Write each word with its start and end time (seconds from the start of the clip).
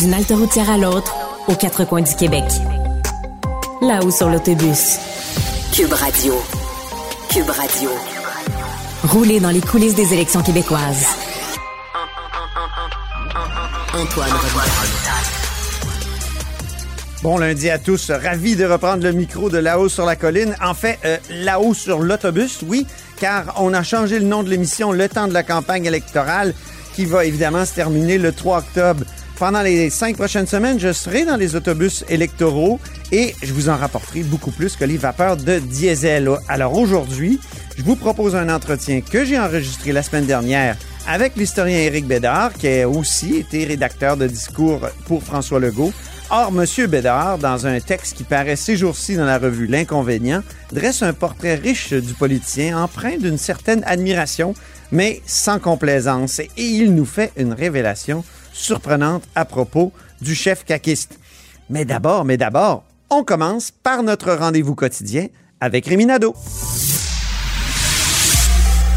D'une 0.00 0.14
halte 0.14 0.30
routière 0.30 0.70
à 0.70 0.78
l'autre, 0.78 1.14
aux 1.46 1.54
quatre 1.54 1.84
coins 1.84 2.00
du 2.00 2.14
Québec. 2.14 2.44
Là-haut 3.82 4.10
sur 4.10 4.30
l'autobus. 4.30 4.98
Cube 5.74 5.92
Radio. 5.92 6.32
Cube 7.28 7.50
Radio. 7.50 7.90
Rouler 9.04 9.40
dans 9.40 9.50
les 9.50 9.60
coulisses 9.60 9.94
des 9.94 10.14
élections 10.14 10.42
québécoises. 10.42 11.04
Antoine 13.92 14.30
Bon 17.22 17.36
lundi 17.36 17.68
à 17.68 17.78
tous, 17.78 18.10
ravi 18.10 18.56
de 18.56 18.64
reprendre 18.64 19.02
le 19.02 19.12
micro 19.12 19.50
de 19.50 19.58
là-haut 19.58 19.90
sur 19.90 20.06
la 20.06 20.16
colline. 20.16 20.56
En 20.62 20.72
fait, 20.72 20.98
euh, 21.04 21.18
là-haut 21.28 21.74
sur 21.74 21.98
l'autobus, 21.98 22.60
oui, 22.66 22.86
car 23.18 23.52
on 23.58 23.74
a 23.74 23.82
changé 23.82 24.18
le 24.18 24.24
nom 24.24 24.42
de 24.42 24.48
l'émission 24.48 24.92
le 24.92 25.10
temps 25.10 25.28
de 25.28 25.34
la 25.34 25.42
campagne 25.42 25.84
électorale 25.84 26.54
qui 26.94 27.04
va 27.04 27.26
évidemment 27.26 27.66
se 27.66 27.74
terminer 27.74 28.16
le 28.16 28.32
3 28.32 28.58
octobre. 28.60 29.04
Pendant 29.40 29.62
les 29.62 29.88
cinq 29.88 30.16
prochaines 30.16 30.46
semaines, 30.46 30.78
je 30.78 30.92
serai 30.92 31.24
dans 31.24 31.36
les 31.36 31.56
autobus 31.56 32.04
électoraux 32.10 32.78
et 33.10 33.34
je 33.42 33.54
vous 33.54 33.70
en 33.70 33.76
rapporterai 33.78 34.22
beaucoup 34.22 34.50
plus 34.50 34.76
que 34.76 34.84
les 34.84 34.98
vapeurs 34.98 35.38
de 35.38 35.58
diesel. 35.58 36.28
Alors 36.46 36.76
aujourd'hui, 36.76 37.40
je 37.78 37.82
vous 37.82 37.96
propose 37.96 38.36
un 38.36 38.54
entretien 38.54 39.00
que 39.00 39.24
j'ai 39.24 39.38
enregistré 39.38 39.92
la 39.92 40.02
semaine 40.02 40.26
dernière 40.26 40.76
avec 41.08 41.36
l'historien 41.36 41.78
Éric 41.78 42.06
Bédard, 42.06 42.52
qui 42.52 42.68
a 42.68 42.86
aussi 42.86 43.36
été 43.36 43.64
rédacteur 43.64 44.18
de 44.18 44.26
discours 44.26 44.86
pour 45.06 45.22
François 45.22 45.58
Legault. 45.58 45.94
Or, 46.28 46.52
M. 46.54 46.86
Bédard, 46.86 47.38
dans 47.38 47.66
un 47.66 47.80
texte 47.80 48.18
qui 48.18 48.24
paraît 48.24 48.56
ces 48.56 48.76
jours-ci 48.76 49.16
dans 49.16 49.24
la 49.24 49.38
revue 49.38 49.66
L'Inconvénient, 49.66 50.42
dresse 50.70 51.02
un 51.02 51.14
portrait 51.14 51.54
riche 51.54 51.94
du 51.94 52.12
politicien, 52.12 52.78
empreint 52.78 53.16
d'une 53.16 53.38
certaine 53.38 53.82
admiration, 53.86 54.52
mais 54.92 55.22
sans 55.24 55.58
complaisance, 55.58 56.40
et 56.40 56.50
il 56.58 56.94
nous 56.94 57.06
fait 57.06 57.32
une 57.38 57.54
révélation 57.54 58.22
surprenante 58.60 59.22
à 59.34 59.44
propos 59.44 59.92
du 60.20 60.34
chef 60.34 60.64
caquiste. 60.64 61.18
Mais 61.68 61.84
d'abord, 61.84 62.24
mais 62.24 62.36
d'abord, 62.36 62.84
on 63.10 63.24
commence 63.24 63.70
par 63.70 64.02
notre 64.02 64.32
rendez-vous 64.32 64.74
quotidien 64.74 65.26
avec 65.60 65.86
Réminado. 65.86 66.34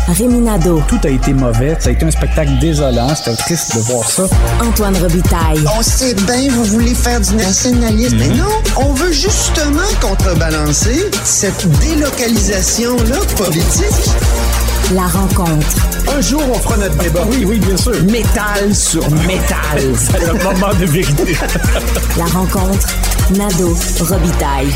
Réminado. 0.08 0.84
Tout 0.88 1.00
a 1.06 1.10
été 1.10 1.34
mauvais. 1.34 1.78
Ça 1.80 1.90
a 1.90 1.92
été 1.94 2.06
un 2.06 2.12
spectacle 2.12 2.52
désolant. 2.60 3.16
C'était 3.16 3.36
triste 3.38 3.76
de 3.76 3.82
voir 3.82 4.04
ça. 4.04 4.26
Antoine 4.62 4.98
Robitaille. 4.98 5.64
On 5.78 5.82
sait 5.82 6.14
bien, 6.14 6.50
vous 6.50 6.66
voulez 6.66 6.94
faire 6.94 7.22
du 7.22 7.36
nationalisme. 7.36 8.18
Mais 8.18 8.28
non, 8.30 8.50
on 8.78 8.94
veut 8.94 9.14
justement 9.14 9.80
contrebalancer 10.02 11.10
cette 11.24 11.68
délocalisation-là 11.80 13.18
politique. 13.38 14.63
La 14.92 15.08
rencontre. 15.08 16.12
Un 16.14 16.20
jour, 16.20 16.42
on 16.48 16.56
fera 16.56 16.78
notre 16.78 16.98
débat. 16.98 17.26
Oui, 17.30 17.46
oui, 17.48 17.58
bien 17.58 17.78
sûr. 17.78 17.94
Métal 18.04 18.76
sur 18.76 19.10
métal. 19.12 19.80
C'est 19.96 20.20
le 20.20 20.34
moment 20.34 20.74
de 20.78 20.86
vérité. 20.86 21.34
La 22.18 22.26
rencontre. 22.26 22.88
Nado 23.32 23.74
Robitaille. 24.02 24.74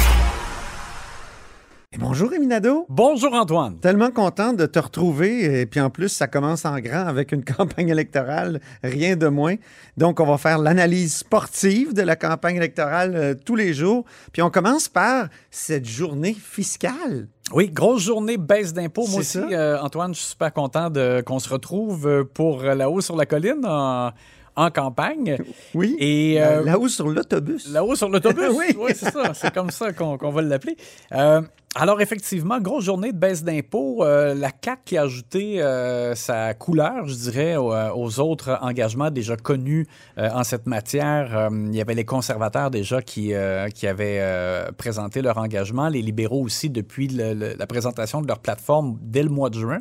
Et 1.92 1.98
bonjour 1.98 2.30
Réminado. 2.30 2.86
Bonjour, 2.90 3.34
Antoine. 3.34 3.80
Tellement 3.80 4.10
content 4.10 4.54
de 4.54 4.66
te 4.66 4.80
retrouver. 4.80 5.62
Et 5.62 5.66
puis 5.66 5.82
en 5.82 5.90
plus, 5.90 6.10
ça 6.10 6.28
commence 6.28 6.64
en 6.64 6.80
grand 6.80 7.06
avec 7.06 7.34
une 7.34 7.44
campagne 7.58 7.90
électorale, 7.90 8.62
rien 8.84 9.18
de 9.18 9.28
moins. 9.28 9.56
Donc, 9.98 10.22
on 10.22 10.26
va 10.26 10.38
faire 10.38 10.58
l'analyse 10.58 11.18
sportive 11.18 11.94
de 11.94 12.02
la 12.02 12.16
campagne 12.16 12.56
électorale 12.56 13.14
euh, 13.16 13.36
tous 13.36 13.56
les 13.56 13.74
jours. 13.74 14.06
Puis 14.32 14.42
on 14.42 14.50
commence 14.50 14.88
par 14.88 15.28
cette 15.52 15.86
journée 15.86 16.34
fiscale. 16.34 17.28
Oui, 17.54 17.70
grosse 17.70 18.04
journée 18.04 18.38
baisse 18.38 18.74
d'impôts. 18.74 19.08
Moi 19.08 19.22
aussi, 19.22 19.40
euh, 19.40 19.80
Antoine, 19.82 20.14
je 20.14 20.20
suis 20.20 20.30
super 20.32 20.52
content 20.54 20.90
de, 20.90 21.22
qu'on 21.26 21.40
se 21.40 21.48
retrouve 21.50 22.08
euh, 22.08 22.24
pour 22.26 22.64
euh, 22.64 22.76
là-haut 22.76 23.00
sur 23.00 23.16
la 23.16 23.26
colline 23.26 23.66
en, 23.66 24.12
en 24.58 24.70
campagne. 24.72 25.38
Oui. 25.74 25.96
Et 26.00 26.42
euh, 26.42 26.64
Là-haut 26.64 26.90
sur 26.90 27.08
l'autobus. 27.08 27.70
Là-haut 27.72 27.96
sur 27.96 28.10
l'autobus. 28.10 28.50
Oui. 28.54 28.76
oui, 28.78 28.92
c'est 28.96 29.12
ça. 29.12 29.34
C'est 29.34 29.54
comme 29.54 29.70
ça 29.70 29.94
qu'on 29.94 30.18
va 30.18 30.42
l'appeler. 30.42 30.76
Euh, 31.14 31.42
alors, 31.76 32.02
effectivement, 32.02 32.60
grosse 32.60 32.86
journée 32.86 33.12
de 33.12 33.18
baisse 33.18 33.44
d'impôts. 33.44 34.04
Euh, 34.04 34.34
la 34.34 34.50
CAQ 34.50 34.82
qui 34.84 34.98
a 34.98 35.04
ajouté 35.04 35.62
euh, 35.62 36.16
sa 36.16 36.56
couleur, 36.56 37.06
je 37.06 37.14
dirais, 37.14 37.56
aux, 37.56 37.72
euh, 37.72 37.92
aux 37.94 38.20
autres 38.20 38.58
engagements 38.62 39.12
déjà 39.12 39.38
connus 39.38 39.86
en 40.18 40.44
cette 40.44 40.66
matière. 40.66 41.50
Il 41.52 41.76
y 41.76 41.82
avait 41.82 41.94
les 41.94 42.06
conservateurs 42.06 42.72
déjà 42.72 43.02
qui, 43.02 43.34
qui 43.76 43.88
avaient 43.88 44.72
présenté 44.78 45.22
leur 45.22 45.38
engagement, 45.38 45.90
les 45.90 46.02
libéraux 46.02 46.42
aussi 46.42 46.70
depuis 46.70 47.08
la 47.08 47.68
présentation 47.68 48.22
de 48.22 48.28
leur 48.28 48.40
plateforme 48.40 48.98
dès 49.02 49.22
le 49.22 49.30
mois 49.30 49.50
de 49.50 49.60
juin. 49.60 49.80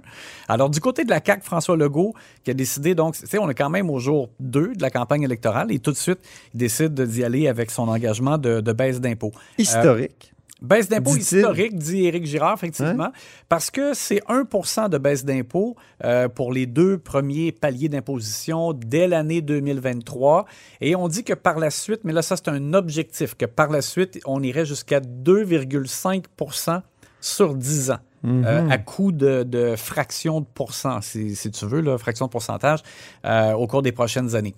Alors, 0.49 0.69
du 0.69 0.81
côté 0.81 1.05
de 1.05 1.11
la 1.11 1.21
CAQ, 1.25 1.43
François 1.45 1.77
Legault 1.77 2.13
qui 2.45 2.51
a 2.51 2.55
décidé, 2.55 2.95
donc, 2.95 3.17
tu 3.17 3.27
sais, 3.27 3.39
on 3.39 3.49
est 3.49 3.55
quand 3.55 3.71
même 3.71 3.89
au 3.89 3.99
jour 3.99 4.29
2 4.41 4.75
de 4.75 4.83
la 4.83 4.91
campagne 4.91 5.23
électorale 5.23 5.73
et 5.73 5.79
tout 5.79 5.93
de 5.93 5.97
suite, 5.97 6.21
il 6.53 6.59
décide 6.59 7.01
d'y 7.01 7.25
aller 7.25 7.49
avec 7.49 7.71
son 7.71 7.89
engagement 7.89 8.37
de, 8.37 8.61
de 8.61 8.73
baisse 8.73 9.01
d'impôts. 9.01 9.33
Historique. 9.57 10.36
Baisse 10.66 10.88
d'impôts 10.88 11.15
Dit-il. 11.16 11.38
historique, 11.38 11.77
dit 11.78 12.06
Éric 12.06 12.27
Girard, 12.27 12.54
effectivement, 12.54 13.10
parce 13.49 13.71
que 13.71 13.94
c'est 13.94 14.21
1% 14.28 14.88
de 14.88 14.99
baisse 14.99 15.25
d'impôts 15.25 15.77
euh, 16.04 16.28
pour 16.28 16.53
les 16.53 16.66
deux 16.66 16.99
premiers 16.99 17.53
paliers 17.53 17.88
d'imposition 17.88 18.72
dès 18.72 19.06
l'année 19.06 19.41
2023. 19.41 20.44
Et 20.81 20.97
on 20.97 21.09
dit 21.09 21.25
que 21.25 21.34
par 21.34 21.59
la 21.59 21.71
suite, 21.71 22.00
mais 22.05 22.12
là, 22.12 22.22
ça, 22.22 22.37
c'est 22.37 22.49
un 22.49 22.75
objectif, 22.75 23.34
que 23.34 23.47
par 23.47 23.71
la 23.71 23.81
suite, 23.82 24.19
on 24.26 24.43
irait 24.43 24.66
jusqu'à 24.66 25.00
2,5% 25.00 26.82
sur 27.21 27.55
10 27.55 27.91
ans. 27.93 27.99
euh, 28.44 28.69
à 28.69 28.78
coût 28.78 29.12
de, 29.12 29.44
de 29.44 29.76
fraction 29.76 30.41
de 30.41 30.47
pourcent, 30.53 31.00
si, 31.00 31.37
si 31.37 31.50
tu 31.53 31.65
veux, 31.65 31.81
là, 31.81 31.97
fraction 31.97 32.26
de 32.26 32.31
pourcentage, 32.31 32.81
euh, 33.25 33.53
au 33.53 33.69
cours 33.69 33.82
des 33.82 33.93
prochaines 33.93 34.34
années. 34.34 34.55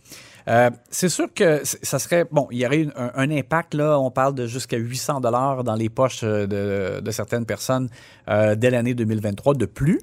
Euh, 0.48 0.70
c'est 0.90 1.08
sûr 1.08 1.32
que 1.32 1.62
ça 1.64 1.98
serait 1.98 2.24
bon. 2.30 2.48
Il 2.50 2.58
y 2.58 2.66
aurait 2.66 2.86
un, 2.96 3.10
un 3.14 3.30
impact 3.30 3.74
là. 3.74 3.98
On 3.98 4.10
parle 4.10 4.34
de 4.34 4.46
jusqu'à 4.46 4.78
800 4.78 5.20
dollars 5.20 5.64
dans 5.64 5.74
les 5.74 5.88
poches 5.88 6.20
euh, 6.22 7.00
de, 7.00 7.10
certaines 7.10 7.44
personnes 7.44 7.88
euh, 8.28 8.54
dès 8.54 8.70
l'année 8.70 8.94
2023 8.94 9.54
de 9.54 9.66
plus. 9.66 10.00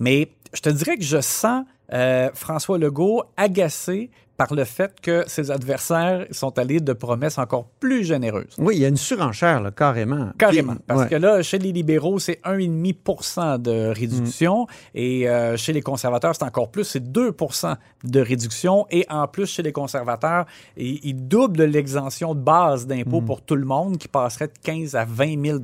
Mais 0.00 0.30
je 0.52 0.60
te 0.60 0.68
dirais 0.68 0.96
que 0.96 1.04
je 1.04 1.20
sens 1.20 1.64
François 2.34 2.78
Legault 2.78 3.22
agacé 3.36 4.10
par 4.36 4.52
le 4.54 4.64
fait 4.64 5.00
que 5.00 5.22
ses 5.28 5.50
adversaires 5.50 6.26
sont 6.32 6.58
allés 6.58 6.80
de 6.80 6.92
promesses 6.92 7.38
encore 7.38 7.66
plus 7.78 8.04
généreuses. 8.04 8.54
Oui, 8.58 8.76
il 8.76 8.82
y 8.82 8.84
a 8.84 8.88
une 8.88 8.96
surenchère, 8.96 9.60
là, 9.60 9.70
carrément. 9.70 10.30
Carrément. 10.38 10.74
Parce 10.86 11.02
ouais. 11.02 11.08
que 11.08 11.14
là, 11.14 11.40
chez 11.42 11.58
les 11.58 11.70
libéraux, 11.72 12.18
c'est 12.18 12.40
1,5% 12.44 13.58
de 13.62 13.88
réduction. 13.88 14.66
Et 14.94 15.28
euh, 15.28 15.56
chez 15.56 15.72
les 15.72 15.82
conservateurs, 15.82 16.34
c'est 16.34 16.44
encore 16.44 16.70
plus, 16.70 16.84
c'est 16.84 17.04
2% 17.04 17.76
de 18.04 18.20
réduction. 18.20 18.86
Et 18.90 19.06
en 19.08 19.28
plus, 19.28 19.46
chez 19.46 19.62
les 19.62 19.72
conservateurs, 19.72 20.46
ils, 20.76 21.00
ils 21.04 21.28
doublent 21.28 21.64
l'exemption 21.64 22.34
de 22.34 22.40
base 22.40 22.86
d'impôt 22.86 23.20
pour 23.20 23.40
tout 23.42 23.56
le 23.56 23.64
monde, 23.64 23.98
qui 23.98 24.08
passerait 24.08 24.48
de 24.48 24.52
15 24.62 24.94
à 24.96 25.04
20 25.04 25.42
000 25.44 25.58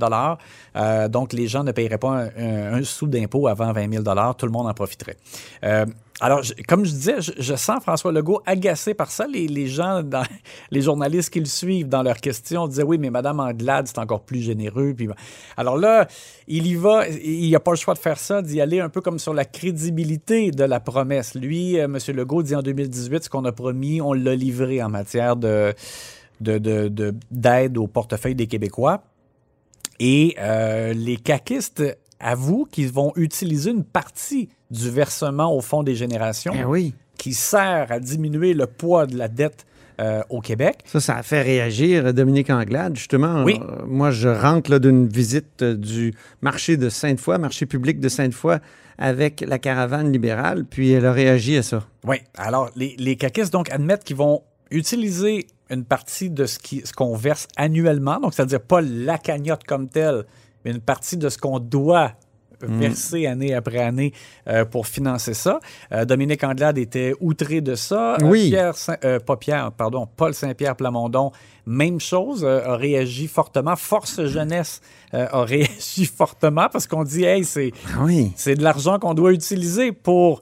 euh, 0.76 1.09
Donc, 1.09 1.32
les 1.32 1.47
gens 1.48 1.64
ne 1.64 1.72
paieraient 1.72 1.98
pas 1.98 2.10
un, 2.10 2.28
un- 2.38 2.75
un 2.75 2.84
sou 2.84 3.06
d'impôt 3.06 3.48
avant 3.48 3.72
20 3.72 3.91
000 3.92 4.04
Tout 4.38 4.47
le 4.47 4.53
monde 4.53 4.69
en 4.69 4.75
profiterait. 4.75 5.16
Euh, 5.64 5.86
alors, 6.20 6.42
comme 6.69 6.84
je 6.84 6.91
disais, 6.91 7.16
je, 7.20 7.54
sens 7.54 7.82
François 7.82 8.12
Legault 8.12 8.42
agacé 8.44 8.92
par 8.92 9.10
ça. 9.10 9.26
Les, 9.26 9.66
gens, 9.66 10.03
les 10.70 10.82
journalistes 10.82 11.31
qui 11.31 11.41
le 11.41 11.47
suivent 11.47 11.88
dans 11.88 12.03
leurs 12.03 12.19
questions 12.19 12.69
disaient 12.69 12.82
oui, 12.82 12.98
mais 12.98 13.08
Madame 13.10 13.41
Anglade, 13.41 13.86
c'est 13.86 13.98
encore 13.98 14.20
plus 14.22 14.41
généreux. 14.41 14.94
Alors 15.56 15.78
là, 15.78 16.06
il 16.47 16.66
y 16.66 16.75
va, 16.75 17.09
il 17.09 17.50
n'a 17.50 17.60
pas 17.60 17.70
le 17.70 17.78
choix 17.78 17.94
de 17.94 17.98
faire 17.98 18.19
ça, 18.19 18.42
d'y 18.42 18.60
aller 18.60 18.80
un 18.80 18.91
peu 18.91 19.00
comme 19.00 19.19
sur 19.19 19.32
la 19.32 19.47
crédibilité 19.47 20.50
de 20.50 20.64
la 20.64 20.78
promesse. 20.78 21.34
Lui, 21.34 21.78
euh, 21.78 21.84
M. 21.84 21.98
Legault 22.14 22.42
dit 22.42 22.54
en 22.54 22.62
2018, 22.62 23.25
ce 23.25 23.30
qu'on 23.30 23.44
a 23.47 23.53
promis, 23.53 24.03
on 24.03 24.12
l'a 24.12 24.34
livré 24.34 24.82
en 24.82 24.91
matière 24.91 25.36
de- 25.36 25.75
d'aide 26.41 27.78
au 27.78 27.86
portefeuille 27.86 28.34
des 28.34 28.47
Québécois. 28.47 29.04
Et 30.00 30.34
euh, 30.38 30.92
les 30.92 31.16
caquistes 31.16 31.82
avouent 32.19 32.66
qu'ils 32.70 32.92
vont 32.92 33.12
utiliser 33.16 33.70
une 33.70 33.84
partie 33.84 34.48
du 34.70 34.91
versement 34.91 35.54
au 35.54 35.60
Fonds 35.60 35.82
des 35.82 35.94
générations 35.94 36.53
Ben 36.53 36.64
oui. 36.66 36.94
qui 37.19 37.32
sert 37.34 37.86
à 37.91 37.98
diminuer 38.00 38.54
le 38.54 38.66
poids 38.66 39.06
de 39.06 39.16
la 39.16 39.28
dette 39.28 39.66
euh, 40.00 40.22
au 40.30 40.41
Québec. 40.41 40.78
Ça, 40.86 41.00
ça 41.00 41.16
a 41.16 41.22
fait 41.22 41.42
réagir 41.42 42.15
Dominique 42.15 42.48
Anglade. 42.50 42.97
Justement, 42.97 43.42
Oui. 43.44 43.60
euh, 43.60 43.84
moi, 43.86 44.10
je 44.10 44.28
rentre 44.28 44.78
d'une 44.78 45.06
visite 45.09 45.62
euh, 45.62 45.74
du 45.77 46.15
marché 46.41 46.77
de 46.78 46.89
Sainte-Foy, 46.89 47.39
marché 47.39 47.66
public 47.66 48.00
de 48.00 48.09
Sainte-Foy, 48.09 48.59
avec 48.97 49.44
la 49.47 49.59
caravane 49.59 50.10
libérale, 50.12 50.65
puis 50.65 50.92
elle 50.92 51.04
a 51.06 51.12
réagi 51.12 51.56
à 51.59 51.62
ça. 51.62 51.84
Oui. 52.06 52.16
Alors, 52.36 52.71
les, 52.77 52.94
les 52.98 53.16
caquistes, 53.16 53.53
donc, 53.53 53.71
admettent 53.71 54.04
qu'ils 54.04 54.16
vont 54.16 54.42
utiliser 54.71 55.47
une 55.68 55.84
partie 55.84 56.30
de 56.30 56.47
ce 56.47 56.59
qu'on 56.94 57.15
verse 57.16 57.47
annuellement, 57.56 58.18
donc 58.21 58.34
c'est-à-dire 58.34 58.60
pas 58.60 58.80
la 58.80 59.18
cagnotte 59.18 59.65
comme 59.65 59.89
telle, 59.89 60.24
mais 60.65 60.71
une 60.71 60.80
partie 60.80 61.16
de 61.16 61.28
ce 61.28 61.39
qu'on 61.39 61.59
doit 61.60 62.12
versé 62.62 63.27
année 63.27 63.54
après 63.54 63.78
année 63.78 64.12
euh, 64.48 64.65
pour 64.65 64.86
financer 64.86 65.34
ça. 65.34 65.60
Euh, 65.92 66.04
Dominique 66.04 66.45
Anglade 66.45 66.78
était 66.78 67.15
outré 67.21 67.60
de 67.60 67.74
ça. 67.74 68.15
Euh, 68.15 68.24
Oui. 68.24 68.48
Pierre 68.51 68.77
Saint- 68.77 68.97
euh, 69.04 69.18
pas 69.18 69.36
Pierre, 69.36 69.72
pardon, 69.72 70.07
Paul 70.16 70.34
Saint-Pierre 70.34 70.77
Plamondon, 70.77 71.33
même 71.66 72.01
chose, 72.01 72.42
euh, 72.45 72.65
a 72.65 72.77
réagi 72.77 73.27
fortement. 73.28 73.77
Force 73.77 74.24
Jeunesse 74.27 74.80
a 75.12 75.42
réagi 75.45 76.07
fortement 76.07 76.68
parce 76.72 76.86
qu'on 76.86 77.04
dit, 77.04 77.24
hey, 77.24 77.45
c'est 77.45 77.72
Oui. 78.01 78.33
de 78.47 78.63
l'argent 78.63 78.98
qu'on 78.98 79.15
doit 79.15 79.33
utiliser 79.33 79.92
pour 79.92 80.41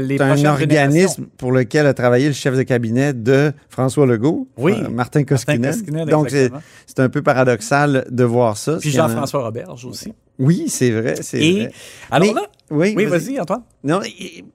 les 0.00 0.16
C'est 0.16 0.20
un 0.22 0.28
prochaines 0.28 0.46
organisme 0.46 1.26
pour 1.36 1.52
lequel 1.52 1.86
a 1.86 1.94
travaillé 1.94 2.28
le 2.28 2.32
chef 2.34 2.56
de 2.56 2.62
cabinet 2.62 3.12
de 3.12 3.52
François 3.68 4.06
Legault, 4.06 4.48
Oui. 4.56 4.74
Martin 4.90 5.24
Koskinen. 5.24 5.72
Koskinen, 5.72 6.04
Donc, 6.08 6.28
c'est 6.30 7.00
un 7.00 7.08
peu 7.08 7.22
paradoxal 7.22 8.06
de 8.10 8.24
voir 8.24 8.56
ça. 8.56 8.76
Puis 8.80 8.90
Jean-François 8.90 9.42
Roberge 9.44 9.84
aussi. 9.84 10.12
Oui, 10.38 10.66
c'est 10.68 10.90
vrai, 10.90 11.16
c'est 11.20 11.40
Et 11.42 11.52
vrai. 11.64 11.72
alors 12.10 12.28
Mais- 12.28 12.40
là, 12.40 12.46
oui, 12.70 12.94
oui, 12.96 13.04
vas-y, 13.06 13.40
Antoine. 13.40 13.62
Non, 13.82 14.00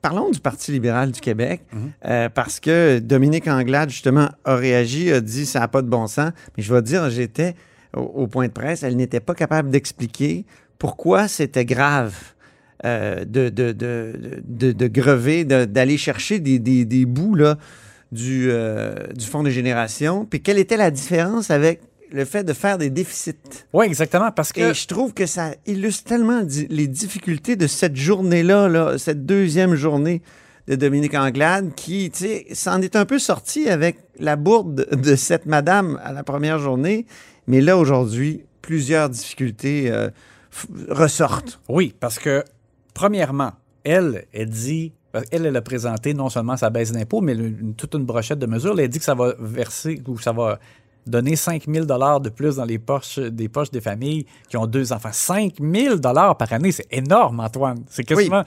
parlons 0.01 0.29
du 0.29 0.39
Parti 0.39 0.71
libéral 0.71 1.11
du 1.11 1.19
Québec, 1.19 1.61
Mhm. 1.73 1.91
euh, 2.05 2.29
parce 2.29 2.59
que 2.59 2.99
Dominique 2.99 3.47
Anglade, 3.47 3.89
justement, 3.89 4.29
a 4.45 4.55
réagi, 4.55 5.11
a 5.11 5.19
dit 5.19 5.45
ça 5.45 5.59
n'a 5.59 5.67
pas 5.67 5.81
de 5.81 5.87
bon 5.89 6.07
sens. 6.07 6.31
Mais 6.55 6.63
je 6.63 6.73
vais 6.73 6.81
te 6.81 6.87
dire, 6.87 7.09
j'étais 7.09 7.55
au, 7.95 8.01
au 8.01 8.27
point 8.27 8.47
de 8.47 8.53
presse, 8.53 8.83
elle 8.83 8.95
n'était 8.95 9.19
pas 9.19 9.33
capable 9.35 9.69
d'expliquer 9.69 10.45
pourquoi 10.79 11.27
c'était 11.27 11.65
grave. 11.65 12.13
euh, 12.85 13.23
de, 13.23 13.47
de, 13.47 13.71
de, 13.71 14.13
de, 14.45 14.73
de 14.73 14.87
grever, 14.87 15.45
d'aller 15.45 15.97
chercher 15.97 16.39
des, 16.39 16.59
des, 16.59 16.83
des 16.83 17.05
bouts 17.05 17.33
là, 17.35 17.57
du, 18.11 18.49
euh, 18.51 18.93
du 19.15 19.25
Fonds 19.25 19.41
de 19.41 19.49
génération, 19.49 20.25
puis 20.25 20.41
quelle 20.41 20.59
était 20.59 20.75
la 20.75 20.91
différence 20.91 21.49
avec 21.49 21.79
le 22.13 22.25
fait 22.25 22.43
de 22.43 22.53
faire 22.53 22.77
des 22.77 22.89
déficits. 22.91 23.33
Oui, 23.73 23.85
exactement, 23.87 24.31
parce 24.31 24.53
que 24.53 24.71
Et 24.71 24.73
je 24.73 24.87
trouve 24.87 25.13
que 25.13 25.25
ça 25.25 25.55
illustre 25.65 26.03
tellement 26.05 26.41
les 26.69 26.87
difficultés 26.87 27.55
de 27.55 27.67
cette 27.67 27.95
journée-là, 27.95 28.69
là, 28.69 28.97
cette 28.99 29.25
deuxième 29.25 29.73
journée 29.75 30.21
de 30.67 30.75
Dominique 30.75 31.15
Anglade, 31.15 31.73
qui, 31.75 32.09
tu 32.11 32.19
sais, 32.19 32.45
s'en 32.53 32.81
est 32.81 32.95
un 32.95 33.05
peu 33.05 33.17
sorti 33.19 33.67
avec 33.67 33.97
la 34.19 34.35
bourde 34.35 34.87
de 34.95 35.15
cette 35.15 35.45
madame 35.47 35.99
à 36.03 36.13
la 36.13 36.23
première 36.23 36.59
journée. 36.59 37.05
Mais 37.47 37.59
là, 37.61 37.77
aujourd'hui, 37.77 38.45
plusieurs 38.61 39.09
difficultés 39.09 39.91
euh, 39.91 40.09
ressortent. 40.89 41.59
Oui, 41.67 41.93
parce 41.99 42.19
que, 42.19 42.43
premièrement, 42.93 43.53
elle, 43.83 44.25
elle 44.33 44.49
dit, 44.49 44.93
elle, 45.31 45.45
elle 45.47 45.55
a 45.57 45.61
présenté 45.61 46.13
non 46.13 46.29
seulement 46.29 46.57
sa 46.57 46.69
baisse 46.69 46.91
d'impôt, 46.91 47.21
mais 47.21 47.33
une- 47.33 47.73
toute 47.75 47.93
une 47.95 48.05
brochette 48.05 48.39
de 48.39 48.45
mesures. 48.45 48.79
Elle 48.79 48.87
dit 48.87 48.99
que 48.99 49.05
ça 49.05 49.15
va 49.15 49.33
verser 49.39 50.01
ou 50.07 50.17
ça 50.19 50.31
va 50.31 50.59
donner 51.05 51.35
5 51.35 51.63
000 51.67 51.85
de 51.85 52.29
plus 52.29 52.55
dans 52.57 52.65
les 52.65 52.79
poches 52.79 53.19
des 53.19 53.49
poches 53.49 53.71
des 53.71 53.81
familles 53.81 54.25
qui 54.49 54.57
ont 54.57 54.65
deux 54.67 54.93
enfants. 54.93 55.09
5 55.11 55.53
000 55.61 55.97
par 55.99 56.51
année, 56.53 56.71
c'est 56.71 56.87
énorme, 56.91 57.39
Antoine. 57.39 57.83
C'est 57.89 58.03
quasiment 58.03 58.43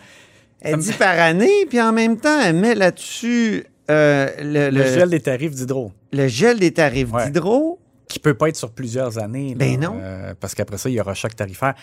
Elle 0.60 0.78
dit 0.78 0.92
par 0.92 1.18
année, 1.18 1.66
puis 1.68 1.80
en 1.80 1.92
même 1.92 2.16
temps, 2.18 2.40
elle 2.40 2.56
met 2.56 2.74
là-dessus 2.74 3.64
euh, 3.90 4.28
le, 4.40 4.70
le 4.70 4.78
le- 4.78 4.84
gel 4.84 5.10
des 5.10 5.20
tarifs 5.20 5.52
d'hydro. 5.54 5.92
le 6.12 6.26
gel 6.28 6.58
des 6.58 6.72
tarifs 6.72 7.12
Ouais. 7.12 7.26
d'hydro. 7.26 7.78
qui 8.08 8.18
peut 8.20 8.34
pas 8.34 8.48
être 8.48 8.56
sur 8.56 8.70
plusieurs 8.70 9.18
années. 9.18 9.50
là, 9.50 9.56
Ben 9.56 9.80
non. 9.80 9.96
euh, 10.00 10.32
parce 10.40 10.54
qu'après 10.54 10.78
ça, 10.78 10.88
il 10.88 10.94
y 10.94 11.00
aura 11.00 11.14
choc 11.14 11.34
tarifaire. 11.36 11.74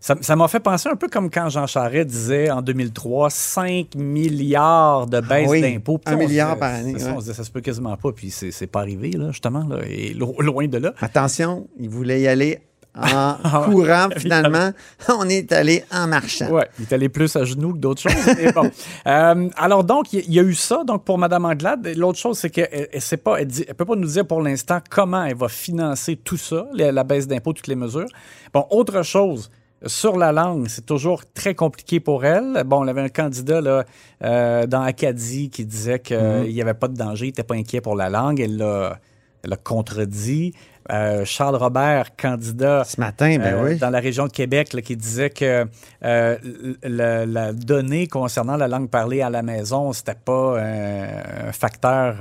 Ça 0.00 0.36
m'a 0.36 0.48
fait 0.48 0.60
penser 0.60 0.88
un 0.88 0.96
peu 0.96 1.08
comme 1.08 1.30
quand 1.30 1.48
Jean 1.48 1.66
Charest 1.66 2.06
disait 2.08 2.50
en 2.50 2.62
2003 2.62 3.30
5 3.30 3.94
milliards 3.96 5.06
de 5.06 5.20
baisse 5.20 5.46
Ah 5.48 5.50
oui, 5.50 5.60
d'impôts. 5.60 6.00
Un 6.06 6.16
milliard 6.16 6.48
disait- 6.50 6.60
par 6.60 6.74
année, 6.74 6.98
ça, 6.98 7.06
ouais. 7.06 7.12
on 7.16 7.20
se 7.20 7.24
disait, 7.24 7.34
ça 7.34 7.44
se 7.44 7.50
peut 7.50 7.60
quasiment 7.60 7.96
pas. 7.96 8.12
Puis 8.12 8.30
c'est 8.30 8.66
pas 8.66 8.80
arrivé, 8.80 9.10
là, 9.12 9.30
justement, 9.30 9.66
là, 9.66 9.78
et 9.88 10.14
lo- 10.14 10.36
loin 10.40 10.66
de 10.68 10.78
là. 10.78 10.92
Attention, 11.00 11.68
il 11.78 11.88
voulait 11.88 12.20
y 12.20 12.28
aller 12.28 12.60
en 12.94 13.34
courant. 13.70 14.08
Finalement, 14.16 14.70
on 15.08 15.28
est 15.28 15.52
allé 15.52 15.84
en 15.92 16.06
marchant. 16.06 16.48
Ouais, 16.50 16.68
il 16.78 16.84
est 16.84 16.92
allé 16.92 17.08
plus 17.08 17.34
à 17.36 17.44
genoux 17.44 17.72
que 17.74 17.78
d'autres 17.78 18.02
choses. 18.02 18.34
mais 18.36 18.52
bon. 18.52 18.70
Euh, 19.06 19.48
alors 19.56 19.84
donc, 19.84 20.12
il 20.12 20.30
y, 20.32 20.38
a 20.38 20.42
eu 20.42 20.54
ça 20.54 20.82
donc 20.86 21.04
pour 21.04 21.16
Mme 21.18 21.44
Anglade. 21.46 21.86
L'autre 21.96 22.18
chose, 22.18 22.38
c'est 22.38 22.50
qu'elle 22.50 22.88
ne 22.94 23.00
sait 23.00 23.16
pas, 23.16 23.36
elle, 23.40 23.46
dit, 23.46 23.64
elle 23.66 23.74
peut 23.74 23.84
pas 23.86 23.96
nous 23.96 24.06
dire 24.08 24.26
pour 24.26 24.42
l'instant 24.42 24.80
comment 24.90 25.24
elle 25.24 25.36
va 25.36 25.48
financer 25.48 26.16
tout 26.16 26.36
ça, 26.36 26.66
la, 26.74 26.92
la 26.92 27.04
baisse 27.04 27.26
d'impôts, 27.26 27.52
toutes 27.54 27.68
les 27.68 27.74
mesures. 27.76 28.08
Bon, 28.52 28.66
autre 28.70 29.02
chose. 29.02 29.50
Sur 29.86 30.16
la 30.16 30.32
langue, 30.32 30.66
c'est 30.68 30.86
toujours 30.86 31.22
très 31.32 31.54
compliqué 31.54 32.00
pour 32.00 32.24
elle. 32.24 32.64
Bon, 32.66 32.84
on 32.84 32.88
avait 32.88 33.00
un 33.00 33.08
candidat 33.08 33.60
là, 33.60 33.84
euh, 34.24 34.66
dans 34.66 34.82
Acadie 34.82 35.50
qui 35.50 35.64
disait 35.64 36.00
qu'il 36.00 36.52
n'y 36.52 36.60
avait 36.60 36.74
pas 36.74 36.88
de 36.88 36.96
danger, 36.96 37.26
il 37.26 37.28
n'était 37.28 37.44
pas 37.44 37.54
inquiet 37.54 37.80
pour 37.80 37.94
la 37.94 38.10
langue. 38.10 38.40
Elle 38.40 38.56
l'a 38.56 38.98
elle 39.42 39.50
l'a 39.50 39.56
contredit. 39.56 40.54
Euh, 40.90 41.24
Charles 41.26 41.56
Robert, 41.56 42.16
candidat 42.16 42.82
Ce 42.84 42.98
matin, 42.98 43.36
ben 43.38 43.54
euh, 43.54 43.64
oui. 43.72 43.76
dans 43.78 43.90
la 43.90 44.00
région 44.00 44.26
de 44.26 44.32
Québec 44.32 44.72
là, 44.72 44.80
qui 44.80 44.96
disait 44.96 45.30
que 45.30 45.66
euh, 46.04 46.36
la 46.82 47.52
donnée 47.52 48.06
concernant 48.06 48.56
la 48.56 48.68
langue 48.68 48.88
parlée 48.88 49.20
à 49.20 49.30
la 49.30 49.42
maison, 49.42 49.92
c'était 49.92 50.14
pas 50.14 50.58
un 50.60 51.52
facteur 51.52 52.16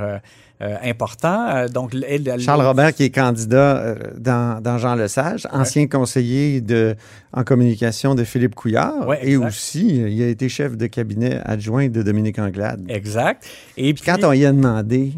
euh, 0.62 0.75
important. 0.84 1.48
Euh, 1.50 1.68
donc, 1.68 1.94
elle, 1.94 2.28
elle- 2.28 2.40
Charles 2.40 2.66
Robert, 2.66 2.94
qui 2.94 3.04
est 3.04 3.10
candidat 3.10 3.78
euh, 3.78 3.96
dans, 4.18 4.62
dans 4.62 4.78
Jean 4.80 4.96
Lesage, 4.96 5.48
ancien 5.52 5.88
conseiller 5.88 6.62
de, 6.62 6.96
en 7.31 7.44
communication 7.44 8.16
de 8.16 8.24
Philippe 8.24 8.56
Couillard, 8.56 9.08
Ouais, 9.08 9.19
et 9.22 9.38
aussi, 9.38 9.88
il 10.12 10.24
a 10.24 10.28
été 10.28 10.50
chef 10.50 10.75
de 10.75 10.88
cabinet 10.88 11.40
adjoint 11.46 11.90
de 11.90 12.02
Dominique 12.02 12.40
Anglade. 12.40 12.84
Exact. 12.90 13.46
Et 13.78 13.94
puis, 13.94 14.04
Quand 14.04 14.24
on 14.24 14.34
y 14.34 14.46
a 14.46 14.52
demandé 14.52 15.14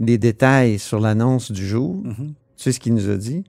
des 0.00 0.18
détails 0.18 0.78
sur 0.80 0.98
l'annonce 0.98 1.52
du 1.52 1.66
jour, 1.66 2.02
Mhm. 2.04 2.34
Tu 2.56 2.64
sais 2.64 2.72
ce 2.72 2.80
qu'il 2.80 2.94
nous 2.94 3.10
a 3.10 3.16
dit? 3.16 3.44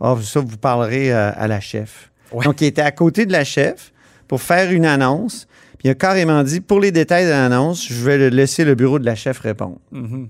Ah, 0.00 0.16
ça, 0.22 0.40
vous 0.40 0.56
parlerez 0.56 1.12
à, 1.12 1.28
à 1.28 1.48
la 1.48 1.60
chef. 1.60 2.10
Ouais. 2.32 2.44
Donc, 2.44 2.60
il 2.60 2.66
était 2.66 2.82
à 2.82 2.92
côté 2.92 3.26
de 3.26 3.32
la 3.32 3.44
chef 3.44 3.92
pour 4.26 4.42
faire 4.42 4.70
une 4.70 4.86
annonce. 4.86 5.46
Puis 5.78 5.88
il 5.88 5.90
a 5.90 5.94
carrément 5.94 6.42
dit, 6.42 6.60
pour 6.60 6.80
les 6.80 6.92
détails 6.92 7.24
de 7.24 7.30
l'annonce, 7.30 7.86
je 7.86 8.04
vais 8.04 8.30
laisser 8.30 8.64
le 8.64 8.74
bureau 8.74 8.98
de 8.98 9.04
la 9.04 9.14
chef 9.14 9.38
répondre. 9.40 9.78
Mhm. 9.92 10.28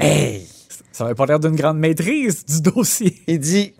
Hey! 0.00 0.46
Ça 0.92 1.04
n'avait 1.04 1.14
pas 1.14 1.26
l'air 1.26 1.40
d'une 1.40 1.56
grande 1.56 1.78
maîtrise 1.78 2.44
du 2.44 2.62
dossier. 2.62 3.22
Il 3.26 3.38
dit 3.38 3.74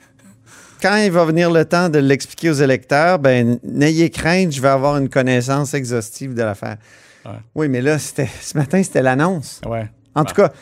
quand 0.83 0.97
il 0.97 1.11
va 1.11 1.25
venir 1.25 1.51
le 1.51 1.65
temps 1.65 1.89
de 1.89 1.99
l'expliquer 1.99 2.51
aux 2.51 2.55
électeurs, 2.55 3.19
ben 3.19 3.59
n'ayez 3.65 4.11
crainte, 4.11 4.53
je 4.53 4.61
vais 4.61 4.69
avoir 4.69 4.99
une 4.99 5.09
connaissance 5.09 5.73
exhaustive 5.73 6.35
de 6.35 6.43
l'affaire. 6.43 6.77
Ouais. 7.25 7.33
Oui, 7.55 7.69
mais 7.69 7.81
là, 7.81 7.99
c'était 7.99 8.29
ce 8.41 8.57
matin, 8.57 8.83
c'était 8.83 9.03
l'annonce. 9.03 9.63
Ouais. 9.67 9.89
En 10.15 10.25
tout 10.25 10.35
cas, 10.35 10.53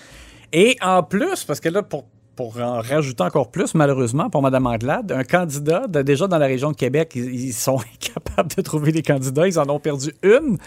Et 0.53 0.77
en 0.81 1.03
plus, 1.03 1.45
parce 1.45 1.59
que 1.59 1.69
là, 1.69 1.83
pour, 1.83 2.07
pour 2.37 2.59
en 2.61 2.81
rajouter 2.81 3.23
encore 3.23 3.51
plus, 3.51 3.75
malheureusement, 3.75 4.31
pour 4.31 4.43
Mme 4.43 4.67
Anglade, 4.67 5.13
un 5.13 5.25
candidat, 5.25 5.87
de- 5.87 6.03
déjà 6.03 6.27
dans 6.27 6.39
la 6.39 6.47
région 6.47 6.71
de 6.73 6.77
Québec, 6.77 7.13
ils, 7.15 7.47
ils 7.47 7.53
sont 7.53 7.79
incapables 7.95 8.51
de 8.57 8.63
trouver 8.63 8.93
des 8.93 9.03
candidats. 9.03 9.47
Ils 9.47 9.59
en 9.59 9.69
ont 9.69 9.79
perdu 9.81 10.13
une, 10.23 10.59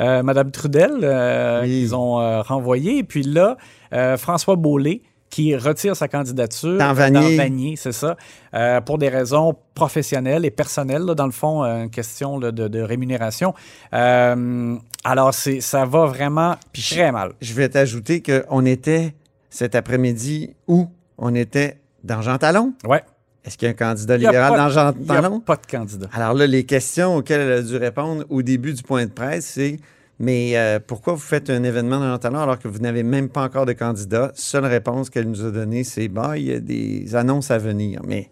euh, 0.00 0.22
Mme 0.22 0.50
Trudel, 0.50 0.92
euh, 1.02 1.62
Oui. 1.62 1.68
qu'ils 1.68 1.94
ont 1.94 2.20
euh, 2.20 2.42
renvoyée. 2.42 2.98
Et 2.98 3.04
puis 3.04 3.22
là, 3.22 3.56
euh, 3.92 4.16
François 4.16 4.56
Beaulé, 4.56 5.02
qui 5.30 5.56
retire 5.56 5.96
sa 5.96 6.06
candidature. 6.06 6.78
Dans 6.78 6.92
Vanier. 6.92 7.36
Vanier, 7.36 7.74
c'est 7.76 7.90
ça. 7.90 8.16
euh, 8.54 8.80
pour 8.80 8.98
des 8.98 9.08
raisons 9.08 9.56
professionnelles 9.74 10.44
et 10.44 10.50
personnelles, 10.52 11.02
là, 11.02 11.14
dans 11.16 11.26
le 11.26 11.32
fond, 11.32 11.64
euh, 11.64 11.82
une 11.84 11.90
question 11.90 12.38
là, 12.38 12.52
de, 12.52 12.68
de 12.68 12.80
rémunération. 12.80 13.52
Euh, 13.92 14.76
alors, 15.02 15.34
c'est, 15.34 15.60
ça 15.60 15.84
va 15.86 16.06
vraiment 16.06 16.54
très 16.72 17.10
mal. 17.10 17.32
je 17.40 17.52
vais 17.54 17.68
t'ajouter 17.68 18.22
qu'on 18.22 18.64
était 18.64 19.14
cet 19.50 19.74
après-midi 19.74 20.50
où? 20.68 20.86
On 21.18 21.34
était 21.34 21.78
dans 22.02 22.22
Jean 22.22 22.38
Talon. 22.38 22.74
Ouais. 22.86 23.02
Est-ce 23.44 23.58
qu'il 23.58 23.66
y 23.66 23.68
a 23.68 23.72
un 23.72 23.76
candidat 23.76 24.16
libéral 24.16 24.56
dans 24.56 24.68
Jean 24.70 24.92
Il 24.98 25.04
n'y 25.04 25.10
a 25.10 25.20
Talon? 25.20 25.40
pas 25.40 25.56
de 25.56 25.66
candidat. 25.70 26.08
Alors 26.12 26.34
là, 26.34 26.46
les 26.46 26.64
questions 26.64 27.16
auxquelles 27.16 27.42
elle 27.42 27.52
a 27.52 27.62
dû 27.62 27.76
répondre 27.76 28.24
au 28.30 28.42
début 28.42 28.72
du 28.72 28.82
point 28.82 29.04
de 29.04 29.10
presse, 29.10 29.46
c'est 29.46 29.78
mais 30.18 30.56
euh, 30.56 30.78
pourquoi 30.84 31.14
vous 31.14 31.20
faites 31.20 31.50
un 31.50 31.64
événement 31.64 31.98
dans 31.98 32.06
Jean 32.06 32.18
Talon 32.18 32.38
alors 32.40 32.58
que 32.58 32.68
vous 32.68 32.78
n'avez 32.78 33.02
même 33.02 33.28
pas 33.28 33.42
encore 33.42 33.66
de 33.66 33.72
candidat? 33.72 34.30
Seule 34.34 34.64
réponse 34.64 35.10
qu'elle 35.10 35.28
nous 35.28 35.44
a 35.44 35.50
donnée, 35.50 35.84
c'est 35.84 36.08
bah, 36.08 36.38
il 36.38 36.44
y 36.44 36.52
a 36.52 36.60
des 36.60 37.14
annonces 37.16 37.50
à 37.50 37.58
venir. 37.58 38.00
Mais 38.06 38.30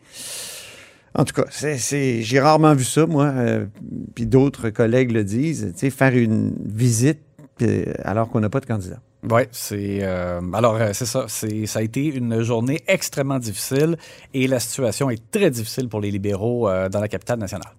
en 1.15 1.25
tout 1.25 1.35
cas, 1.35 1.45
c'est, 1.51 2.23
j'ai 2.23 2.41
rarement 2.41 2.75
vu 2.75 2.85
ça, 2.85 3.05
moi, 3.07 3.27
euh, 3.27 3.67
puis 4.15 4.27
d'autres 4.27 4.71
collègues 4.71 5.11
le 5.11 5.25
disent, 5.25 5.73
tu 5.75 5.81
sais, 5.81 5.91
faire 5.91 6.15
une 6.17 6.55
visite 6.65 7.21
euh, 7.61 7.85
alors 8.05 8.31
qu'on 8.31 8.41
n'a 8.41 8.49
pas 8.49 8.61
de 8.61 8.67
candidat. 8.67 9.01
Oui, 9.31 9.43
c'est. 9.53 9.99
euh, 10.03 10.41
alors, 10.53 10.75
euh, 10.77 10.91
c'est 10.93 11.07
ça. 11.07 11.27
C'est, 11.29 11.67
ça 11.67 11.79
a 11.79 11.83
été 11.83 12.05
une 12.07 12.43
journée 12.43 12.83
extrêmement 12.89 13.39
difficile 13.39 13.97
et 14.35 14.49
la 14.49 14.59
situation 14.59 15.11
est 15.11 15.23
très 15.31 15.51
difficile 15.51 15.89
pour 15.89 16.01
les 16.01 16.11
libéraux 16.11 16.69
euh, 16.69 16.89
dans 16.89 17.01
la 17.01 17.09
capitale 17.09 17.39
nationale. 17.39 17.71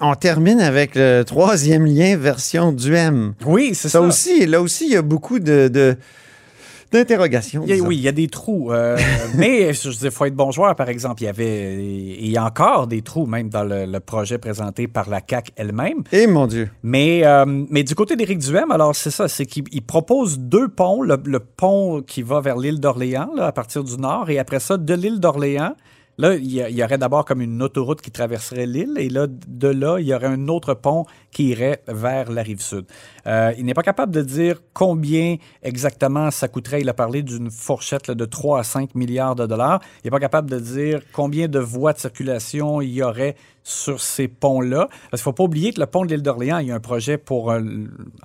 On 0.00 0.14
termine 0.14 0.60
avec 0.60 0.94
le 0.94 1.22
troisième 1.22 1.86
lien 1.86 2.16
version 2.16 2.72
du 2.72 2.94
M. 2.94 3.34
Oui, 3.46 3.70
c'est 3.74 3.88
Ça 3.88 4.00
aussi, 4.00 4.46
là 4.46 4.60
aussi, 4.60 4.86
il 4.86 4.92
y 4.92 4.96
a 4.96 5.02
beaucoup 5.02 5.38
de, 5.38 5.68
de- 5.68 5.96
y 7.66 7.74
disons. 7.74 7.86
oui, 7.86 7.96
il 7.96 8.02
y 8.02 8.08
a 8.08 8.12
des 8.12 8.28
trous. 8.28 8.72
euh, 8.72 8.98
mais 9.36 9.70
il 9.70 10.10
faut 10.10 10.24
être 10.24 10.34
bon 10.34 10.50
joueur, 10.50 10.74
par 10.74 10.88
exemple. 10.88 11.22
Il 11.22 11.26
y 11.26 11.28
avait. 11.28 11.74
Il 11.84 12.30
y 12.30 12.36
a 12.36 12.44
encore 12.44 12.86
des 12.86 13.02
trous, 13.02 13.26
même 13.26 13.48
dans 13.48 13.64
le, 13.64 13.86
le 13.86 14.00
projet 14.00 14.38
présenté 14.38 14.88
par 14.88 15.08
la 15.08 15.20
CAC 15.20 15.52
elle-même. 15.56 16.02
Eh 16.12 16.26
mon 16.26 16.46
Dieu. 16.46 16.70
Mais, 16.82 17.22
euh, 17.24 17.44
mais 17.46 17.82
du 17.82 17.94
côté 17.94 18.16
d'Éric 18.16 18.38
Duhem, 18.38 18.70
alors 18.70 18.94
c'est 18.94 19.10
ça, 19.10 19.28
c'est 19.28 19.46
qu'il 19.46 19.64
il 19.72 19.82
propose 19.82 20.38
deux 20.38 20.68
ponts. 20.68 21.02
Le, 21.02 21.18
le 21.24 21.40
pont 21.40 22.02
qui 22.02 22.22
va 22.22 22.40
vers 22.40 22.56
l'île 22.56 22.80
d'Orléans, 22.80 23.30
à 23.38 23.52
partir 23.52 23.84
du 23.84 23.96
nord, 23.96 24.30
et 24.30 24.38
après 24.38 24.60
ça, 24.60 24.76
de 24.76 24.94
l'île 24.94 25.20
d'Orléans, 25.20 25.74
Là, 26.18 26.34
il 26.34 26.52
y, 26.52 26.84
aurait 26.84 26.98
d'abord 26.98 27.24
comme 27.24 27.40
une 27.40 27.62
autoroute 27.62 28.02
qui 28.02 28.10
traverserait 28.10 28.66
l'île 28.66 28.96
et 28.98 29.08
là, 29.08 29.26
de 29.28 29.68
là, 29.68 29.98
il 29.98 30.06
y 30.06 30.14
aurait 30.14 30.26
un 30.26 30.46
autre 30.48 30.74
pont 30.74 31.06
qui 31.32 31.48
irait 31.48 31.82
vers 31.88 32.30
la 32.30 32.42
rive 32.42 32.60
sud. 32.60 32.84
Euh, 33.26 33.52
il 33.58 33.64
n'est 33.64 33.74
pas 33.74 33.82
capable 33.82 34.12
de 34.12 34.20
dire 34.20 34.60
combien 34.74 35.36
exactement 35.62 36.30
ça 36.30 36.46
coûterait. 36.46 36.82
Il 36.82 36.88
a 36.88 36.94
parlé 36.94 37.22
d'une 37.22 37.50
fourchette 37.50 38.10
de 38.10 38.24
3 38.24 38.60
à 38.60 38.62
5 38.62 38.94
milliards 38.94 39.34
de 39.34 39.46
dollars. 39.46 39.80
Il 39.96 40.06
n'est 40.06 40.10
pas 40.10 40.20
capable 40.20 40.50
de 40.50 40.58
dire 40.58 41.00
combien 41.12 41.48
de 41.48 41.58
voies 41.58 41.94
de 41.94 41.98
circulation 41.98 42.80
il 42.82 42.90
y 42.90 43.02
aurait 43.02 43.34
sur 43.64 44.00
ces 44.00 44.28
ponts-là. 44.28 44.88
Parce 45.10 45.22
qu'il 45.22 45.30
ne 45.30 45.32
faut 45.32 45.32
pas 45.32 45.44
oublier 45.44 45.72
que 45.72 45.80
le 45.80 45.86
pont 45.86 46.04
de 46.04 46.10
l'île 46.10 46.22
d'Orléans, 46.22 46.58
il 46.58 46.68
y 46.68 46.70
a 46.70 46.74
un 46.74 46.80
projet 46.80 47.16
pour 47.16 47.52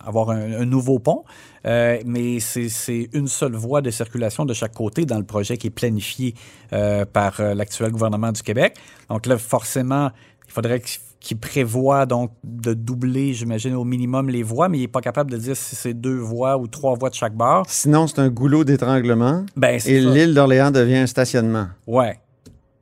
avoir 0.04 0.32
un, 0.32 0.66
nouveau 0.66 1.00
pont, 1.00 1.24
euh, 1.66 2.00
mais 2.06 2.40
c'est 2.40 3.10
une 3.14 3.28
seule 3.28 3.56
voie 3.56 3.82
de 3.82 3.92
circulation 3.92 4.46
de 4.46 4.54
chaque 4.54 4.74
côté 4.74 5.06
dans 5.06 5.18
le 5.18 5.24
projet 5.24 5.58
qui 5.58 5.68
est 5.68 5.72
planifié 5.72 6.34
euh, 6.74 7.06
par 7.06 7.40
l'actuel 7.40 7.92
gouvernement 7.92 8.32
du 8.32 8.42
Québec. 8.42 8.76
Donc 9.10 9.28
là, 9.28 9.38
forcément, 9.38 10.10
il 10.48 10.52
faudrait 10.52 10.82
qu'il 11.20 11.38
prévoit 11.38 12.06
donc 12.06 12.32
de 12.44 12.74
doubler, 12.74 13.34
j'imagine, 13.34 13.76
au 13.76 13.84
minimum 13.84 14.30
les 14.30 14.44
voies, 14.44 14.70
mais 14.70 14.78
il 14.78 14.82
n'est 14.82 14.88
pas 14.88 15.02
capable 15.02 15.32
de 15.32 15.38
dire 15.38 15.56
si 15.56 15.76
c'est 15.76 15.94
deux 15.94 16.18
voies 16.18 16.58
ou 16.58 16.68
trois 16.68 16.96
voies 16.96 17.10
de 17.10 17.16
chaque 17.16 17.36
bord. 17.36 17.66
Sinon, 17.68 18.08
c'est 18.08 18.20
un 18.20 18.30
goulot 18.30 18.64
d'étranglement. 18.64 19.46
Ben, 19.56 19.80
et 19.86 20.00
l'île 20.00 20.34
d'Orléans 20.34 20.72
devient 20.72 20.98
un 20.98 21.08
stationnement. 21.08 21.68
Ouais. 21.86 22.20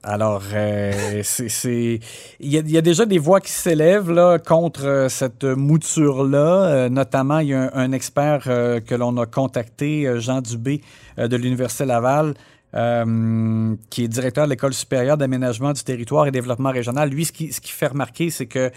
Alors, 0.06 0.44
euh, 0.54 0.92
c'est, 1.24 2.00
il 2.40 2.52
y, 2.52 2.78
a, 2.78 2.82
déjà 2.82 3.06
des 3.06 3.18
voix 3.18 3.42
qui 3.42 3.52
s'élèvent 3.52 4.12
là 4.12 4.38
contre 4.38 4.86
euh, 4.86 5.10
cette 5.10 5.44
mouture-là. 5.44 6.66
Euh, 6.66 6.90
notamment, 6.90 7.40
il 7.40 7.48
y 7.50 7.54
a 7.54 7.72
un, 7.74 7.92
expert 7.92 8.44
que 8.44 8.96
l'on 8.96 9.18
a 9.18 9.26
contacté, 9.26 10.20
Jean 10.20 10.42
Dubé 10.42 10.82
de 11.18 11.36
l'Université 11.38 11.86
Laval, 11.86 12.34
qui 12.76 14.04
est 14.04 14.08
directeur 14.08 14.46
de 14.46 14.50
l'École 14.50 14.74
supérieure 14.74 15.18
d'aménagement 15.18 15.72
du 15.72 15.84
territoire 15.84 16.28
et 16.28 16.32
développement 16.32 16.72
régional. 16.72 17.10
Lui, 17.10 17.26
ce 17.26 17.32
qui, 17.32 17.54
ce 17.54 17.62
qui 17.62 17.72
fait 17.72 17.88
remarquer, 17.88 18.30
c'est 18.30 18.48
que 18.48 18.70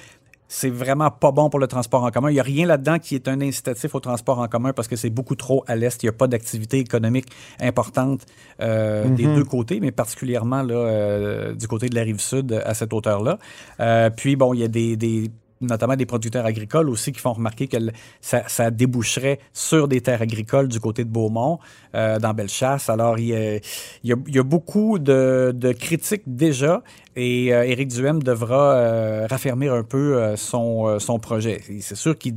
c'est 0.49 0.71
vraiment 0.71 1.11
pas 1.11 1.31
bon 1.31 1.51
pour 1.51 1.61
le 1.61 1.67
transport 1.67 2.03
en 2.03 2.11
commun. 2.11 2.31
Il 2.31 2.35
n'y 2.35 2.41
a 2.41 2.45
rien 2.45 2.67
là-dedans 2.67 2.99
qui 2.99 3.15
est 3.15 3.29
un 3.29 3.41
incitatif 3.41 3.95
au 3.95 4.01
transport 4.01 4.39
en 4.39 4.49
commun 4.49 4.73
parce 4.73 4.89
que 4.89 4.97
c'est 4.97 5.11
beaucoup 5.11 5.35
trop 5.35 5.63
à 5.67 5.77
l'est. 5.77 6.03
Il 6.03 6.07
n'y 6.07 6.11
a 6.11 6.13
pas 6.13 6.27
d'activité 6.27 6.79
économique 6.79 7.27
importante 7.61 8.25
euh, 8.61 9.07
des 9.11 9.27
mhm. 9.27 9.37
deux 9.37 9.45
côtés, 9.45 9.79
mais 9.81 9.93
particulièrement 9.93 10.63
là, 10.63 10.75
euh, 10.75 11.55
du 11.55 11.69
côté 11.69 11.91
de 11.91 11.95
la 11.95 12.03
rive 12.03 12.21
sud 12.21 12.53
à 12.65 12.73
cette 12.73 12.93
hauteur-là. 12.93 13.39
Euh, 13.81 14.09
puis, 14.11 14.37
bon, 14.37 14.55
il 14.55 14.61
y 14.61 14.65
a 14.65 14.69
des, 14.69 14.97
des 14.97 15.31
notamment 15.61 15.97
des 15.97 16.07
producteurs 16.07 16.47
agricoles 16.47 16.89
aussi 16.89 17.13
qui 17.13 17.21
font 17.21 17.33
remarquer 17.33 17.69
que 17.69 17.77
ça, 18.21 18.71
déboucherait 18.71 19.41
sur 19.53 19.89
des 19.89 20.01
terres 20.01 20.23
agricoles 20.23 20.69
du 20.69 20.81
côté 20.81 21.05
de 21.05 21.11
Beaumont, 21.11 21.59
euh, 21.95 22.19
dans 22.19 22.35
Bellechasse. 22.35 22.89
Alors, 22.89 23.19
il 23.19 23.61
y 24.05 24.13
a, 24.13 24.43
beaucoup 24.43 24.99
de, 24.99 25.55
critiques 25.79 26.23
déjà 26.27 26.83
et 27.21 27.53
euh, 27.53 27.65
Éric 27.65 27.89
Duhem 27.89 28.23
devra 28.23 28.75
euh, 28.75 29.27
raffermir 29.29 29.75
un 29.75 29.83
peu 29.83 30.37
son, 30.37 30.99
son 30.99 31.19
projet. 31.19 31.61
C'est 31.81 31.97
sûr 31.97 32.17
qu'il 32.17 32.37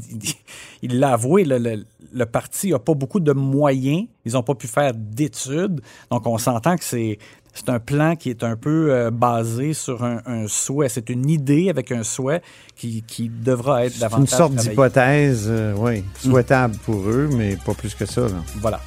l'a 0.84 1.14
avoué, 1.14 1.44
le, 1.46 1.84
le 2.14 2.26
parti 2.26 2.72
n'a 2.72 2.80
pas 2.80 2.94
beaucoup 2.94 3.20
de 3.20 3.32
moyens. 3.32 4.08
Ils 4.26 4.34
n'ont 4.34 4.44
pas 4.44 4.56
pu 4.56 4.68
faire 4.68 4.94
d'études. 4.96 5.82
Donc, 6.10 6.26
on 6.26 6.38
s'entend 6.38 6.76
que 6.78 6.84
c'est 6.84 7.18
c'est 7.54 7.70
un 7.70 7.80
plan 7.80 8.16
qui 8.16 8.30
est 8.30 8.44
un 8.44 8.56
peu 8.56 8.92
euh, 8.92 9.12
basé 9.12 9.74
sur 9.74 10.04
un, 10.04 10.48
souhait. 10.48 10.90
C'est 10.90 11.10
une 11.10 11.30
idée 11.30 11.70
avec 11.70 11.92
un 11.92 12.04
souhait 12.04 12.42
qui, 12.76 13.04
devra 13.30 13.86
être 13.86 14.00
davantage. 14.00 14.32
Une 14.32 14.38
sorte 14.38 14.56
d'hypothèse, 14.56 15.48
euh, 15.50 15.74
oui, 15.78 16.04
souhaitable 16.18 16.76
pour 16.86 17.02
eux, 17.10 17.30
mais 17.32 17.58
pas 17.58 17.74
plus 17.74 17.94
que 17.94 18.06
ça. 18.06 18.28
Voilà. 18.58 18.80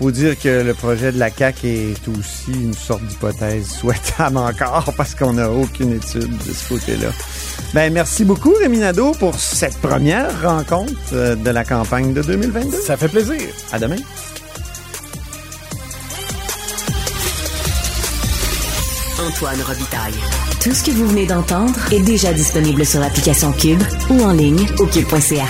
Faut 0.00 0.10
dire 0.10 0.38
que 0.38 0.62
le 0.62 0.72
projet 0.72 1.12
de 1.12 1.18
la 1.18 1.30
CAQ 1.30 1.66
est 1.68 2.08
aussi 2.08 2.52
une 2.52 2.72
sorte 2.72 3.02
d'hypothèse 3.02 3.68
souhaitable 3.68 4.36
encore 4.38 4.94
parce 4.96 5.14
qu'on 5.14 5.34
n'a 5.34 5.50
aucune 5.50 5.92
étude 5.92 6.38
de 6.38 6.52
ce 6.52 6.68
côté-là. 6.70 7.08
Ben, 7.74 7.92
merci 7.92 8.24
beaucoup, 8.24 8.54
Rémi 8.58 8.78
Nadeau, 8.78 9.12
pour 9.12 9.34
cette 9.38 9.76
première 9.76 10.40
rencontre 10.40 10.92
euh, 11.12 11.36
de 11.36 11.50
la 11.50 11.64
campagne 11.64 12.14
de 12.14 12.22
2022. 12.22 12.78
Ça 12.78 12.96
fait 12.96 13.08
plaisir. 13.08 13.36
À 13.72 13.78
demain. 13.78 13.96
Antoine 19.20 19.60
Robitaille. 19.60 20.14
Tout 20.62 20.72
ce 20.72 20.82
que 20.82 20.92
vous 20.92 21.06
venez 21.08 21.26
d'entendre 21.26 21.78
est 21.92 22.00
déjà 22.00 22.32
disponible 22.32 22.86
sur 22.86 23.00
l'application 23.00 23.52
Cube 23.52 23.82
ou 24.08 24.22
en 24.22 24.32
ligne 24.32 24.66
au 24.78 24.86
cube.ca. 24.86 25.44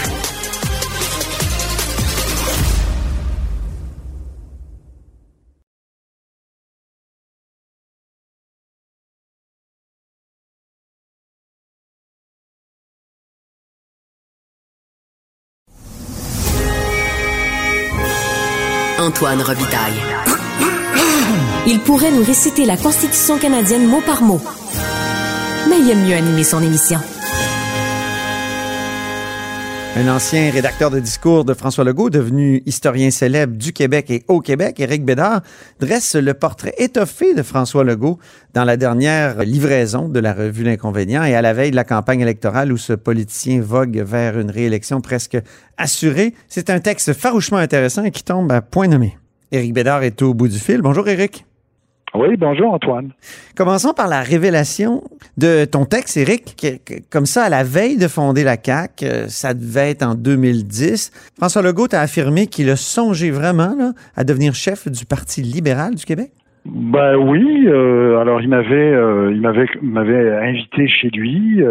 Il 21.67 21.81
pourrait 21.81 22.11
nous 22.11 22.25
réciter 22.25 22.65
la 22.65 22.79
Constitution 22.79 23.39
canadienne 23.39 23.87
mot 23.87 24.01
par 24.01 24.23
mot. 24.23 24.41
Mais 25.69 25.79
il 25.79 25.91
aime 25.91 26.07
mieux 26.07 26.15
animer 26.15 26.43
son 26.43 26.63
émission. 26.63 26.99
Un 29.97 30.07
ancien 30.07 30.53
rédacteur 30.53 30.91
de 30.91 31.01
discours 31.01 31.45
de 31.45 31.53
François 31.53 31.83
Legault, 31.83 32.11
devenu 32.11 32.63
historien 32.65 33.11
célèbre 33.11 33.57
du 33.57 33.73
Québec 33.73 34.09
et 34.11 34.23
au 34.29 34.41
Québec, 34.41 34.79
Éric 34.79 35.05
Bédard, 35.05 35.43
dresse 35.81 36.15
le 36.15 36.33
portrait 36.33 36.75
étoffé 36.79 37.35
de 37.35 37.43
François 37.43 37.83
Legault 37.83 38.19
dans 38.55 38.65
la 38.65 38.77
dernière 38.77 39.43
livraison 39.43 40.09
de 40.09 40.21
la 40.21 40.33
revue 40.33 40.63
L'Inconvénient 40.63 41.25
et 41.25 41.35
à 41.35 41.43
la 41.43 41.53
veille 41.53 41.73
de 41.73 41.77
la 41.77 41.85
campagne 41.85 42.21
électorale 42.21 42.73
où 42.73 42.77
ce 42.77 42.93
politicien 42.93 43.61
vogue 43.61 43.99
vers 43.99 44.39
une 44.39 44.51
réélection 44.51 45.01
presque 45.01 45.37
assurée. 45.77 46.35
C'est 46.49 46.71
un 46.71 46.79
texte 46.79 47.13
farouchement 47.13 47.59
intéressant 47.59 48.05
et 48.05 48.13
qui 48.13 48.23
tombe 48.23 48.53
à 48.53 48.63
point 48.63 48.87
nommé. 48.87 49.19
Éric 49.51 49.75
Bédard 49.75 50.05
est 50.05 50.23
au 50.23 50.35
bout 50.35 50.49
du 50.49 50.59
fil. 50.59 50.83
Bonjour 50.83 51.09
Éric. 51.09 51.45
Oui, 52.13 52.37
bonjour 52.37 52.73
Antoine. 52.73 53.11
Commençons 53.57 53.93
par 53.95 54.09
la 54.09 54.21
révélation 54.21 55.03
de 55.39 55.65
ton 55.65 55.85
texte, 55.85 56.17
Éric. 56.17 56.57
Comme 57.09 57.27
ça, 57.27 57.45
à 57.45 57.49
la 57.49 57.63
veille 57.63 57.99
de 57.99 58.09
fonder 58.09 58.43
la 58.43 58.57
CAQ, 58.61 59.05
euh, 59.05 59.27
ça 59.29 59.55
devait 59.55 59.91
être 59.91 60.03
en 60.03 60.17
2010. 60.17 61.33
François 61.37 61.63
Legault 61.63 61.87
a 61.93 62.01
affirmé 62.01 62.49
qu'il 62.49 62.69
a 62.69 62.77
songé 62.77 63.31
vraiment 63.31 63.93
à 64.17 64.25
devenir 64.25 64.55
chef 64.55 64.89
du 64.89 65.07
Parti 65.07 65.43
libéral 65.43 65.95
du 65.95 66.05
Québec? 66.05 66.33
Ben 66.67 67.17
oui, 67.17 67.67
euh, 67.69 68.19
alors 68.19 68.43
il 68.43 68.49
m'avait 68.49 68.75
euh, 68.75 69.33
il 69.33 69.41
m'avait 69.41 69.67
m'avait 69.81 70.37
invité 70.47 70.89
chez 70.89 71.09
lui. 71.09 71.63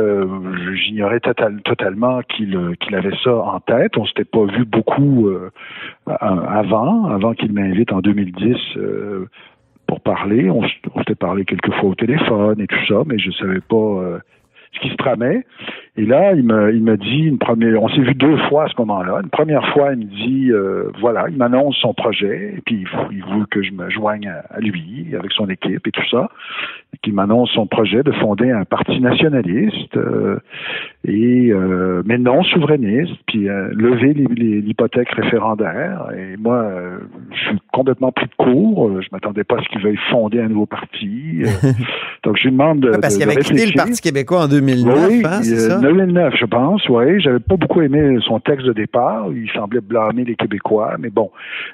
J'ignorais 0.74 1.20
totalement 1.20 2.22
qu'il 2.22 2.58
qu'il 2.80 2.96
avait 2.96 3.16
ça 3.24 3.36
en 3.36 3.60
tête. 3.60 3.98
On 3.98 4.06
s'était 4.06 4.26
pas 4.26 4.46
vu 4.46 4.66
beaucoup 4.66 5.30
avant, 6.08 7.06
avant 7.06 7.34
qu'il 7.34 7.54
m'invite 7.54 7.92
en 7.92 8.00
2010 8.00 8.56
pour 9.90 10.02
parler. 10.02 10.50
On, 10.52 10.62
s'était 11.00 11.16
parlé 11.16 11.46
quelques 11.46 11.74
fois 11.74 11.90
au 11.90 11.96
téléphone 11.96 12.62
et 12.62 12.68
tout 12.68 12.86
ça, 12.88 13.02
mais 13.08 13.18
je 13.18 13.32
savais 13.32 13.60
pas 13.60 13.76
euh, 13.76 14.20
ce 14.74 14.80
qui 14.82 14.90
se 14.90 14.96
tramait. 14.96 15.46
Et 15.98 16.06
là, 16.06 16.34
il 16.34 16.44
me, 16.44 16.74
il 16.74 16.84
me 16.84 16.96
dit 16.96 17.24
une 17.24 17.40
première, 17.40 17.82
on 17.82 17.90
s'est 17.90 18.02
vu 18.02 18.14
deux 18.14 18.38
fois 18.50 18.66
à 18.66 18.68
ce 18.68 18.76
moment-là. 18.78 19.22
Une 19.24 19.30
première 19.30 19.68
fois, 19.74 19.94
il 19.94 20.00
me 20.00 20.04
dit, 20.06 20.52
euh, 20.52 20.92
voilà, 21.00 21.26
il 21.28 21.38
m'annonce 21.38 21.76
son 21.78 21.96
projet, 21.96 22.54
et 22.56 22.62
puis 22.64 22.86
il 23.12 23.24
veut 23.26 23.46
que 23.50 23.64
je 23.64 23.72
me 23.72 23.90
joigne 23.90 24.28
à, 24.28 24.60
lui 24.60 25.08
avec 25.18 25.32
son 25.32 25.50
équipe 25.50 25.88
et 25.88 25.92
tout 25.92 26.08
ça, 26.12 26.30
et 26.94 26.98
qu'il 27.04 27.14
m'annonce 27.14 27.50
son 27.52 27.68
projet 27.68 28.04
de 28.04 28.12
fonder 28.14 28.52
un 28.52 28.66
parti 28.66 29.00
nationaliste 29.00 29.96
euh, 29.96 30.40
et 31.06 31.52
euh, 31.52 32.02
mais 32.06 32.18
non 32.18 32.44
souverainiste, 32.44 33.16
puis 33.28 33.46
lever 33.46 34.14
l'hypothèque 34.14 35.10
référendaire. 35.12 36.08
Et 36.18 36.38
moi, 36.38 36.68
je 37.32 37.38
suis 37.38 37.58
complètement 37.72 38.12
pris 38.12 38.26
de 38.26 38.36
court. 38.36 39.02
Je 39.02 39.08
m'attendais 39.12 39.44
pas 39.44 39.58
à 39.58 39.64
ce 39.64 39.70
qu'il 39.70 39.82
veuille 39.82 40.00
fonder 40.10 40.42
un 40.42 40.50
nouveau 40.50 40.66
parti. 40.66 41.44
donc 42.24 42.38
je 42.38 42.44
lui 42.44 42.52
demande 42.52 42.80
de, 42.82 42.98
parce 42.98 43.18
qu'il 43.18 43.30
avait 43.30 43.42
quitté 43.42 43.66
le 43.66 43.74
Parti 43.76 44.02
québécois 44.02 44.44
en 44.44 44.48
2009, 44.48 45.08
oui, 45.10 45.22
hein, 45.26 45.42
c'est 45.42 45.58
ça? 45.58 45.80
2009, 45.80 46.34
je 46.38 46.46
pense, 46.46 46.88
oui. 46.90 47.20
J'avais 47.22 47.40
pas 47.40 47.56
beaucoup 47.56 47.82
aimé 47.82 48.18
son 48.26 48.40
texte 48.40 48.66
de 48.66 48.74
départ. 48.74 49.28
Il 49.32 49.50
semblait 49.52 49.82
blâmer 49.82 50.26
les 50.26 50.36
Québécois, 50.36 50.96
mais 51.00 51.10
bon, 51.10 51.32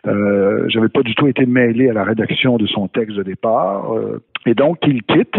euh, 0.08 0.66
j'avais 0.70 0.90
pas 0.90 1.02
du 1.02 1.16
tout 1.16 1.28
été 1.28 1.46
mêlé 1.46 1.90
à 1.90 1.94
la 1.94 2.04
rédaction 2.04 2.58
de 2.58 2.68
son 2.68 2.88
texte 2.88 3.16
de 3.18 3.24
départ. 3.24 3.94
Euh, 4.46 4.52
et 4.52 4.54
donc, 4.54 4.78
il 4.88 5.04
quitte. 5.04 5.36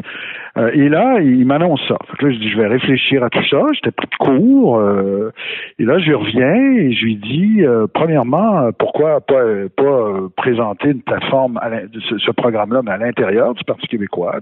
Euh, 0.57 0.71
et 0.73 0.89
là, 0.89 1.21
il 1.21 1.47
m'annonce 1.47 1.81
ça. 1.87 1.97
Fait 2.07 2.17
que 2.17 2.27
là, 2.27 2.33
je 2.33 2.39
dis, 2.39 2.51
je 2.51 2.57
vais 2.57 2.67
réfléchir 2.67 3.23
à 3.23 3.31
tout 3.31 3.45
ça. 3.49 3.63
J'étais 3.75 3.91
pris 3.91 4.07
de 4.07 4.17
court. 4.17 4.79
Euh, 4.79 5.33
et 5.79 5.85
là, 5.85 5.99
je 5.99 6.13
reviens 6.13 6.73
et 6.77 6.93
je 6.93 7.05
lui 7.05 7.17
dis, 7.17 7.63
euh, 7.63 7.87
premièrement, 7.93 8.71
pourquoi 8.79 9.21
pas, 9.21 9.43
pas 9.77 10.15
présenter 10.37 10.91
une 10.91 11.03
plateforme, 11.03 11.59
à 11.59 11.71
ce, 12.19 12.31
programme-là, 12.31 12.83
mais 12.85 12.93
à 12.93 12.97
l'intérieur 12.97 13.55
du 13.55 13.65
Parti 13.65 13.87
québécois? 13.87 14.39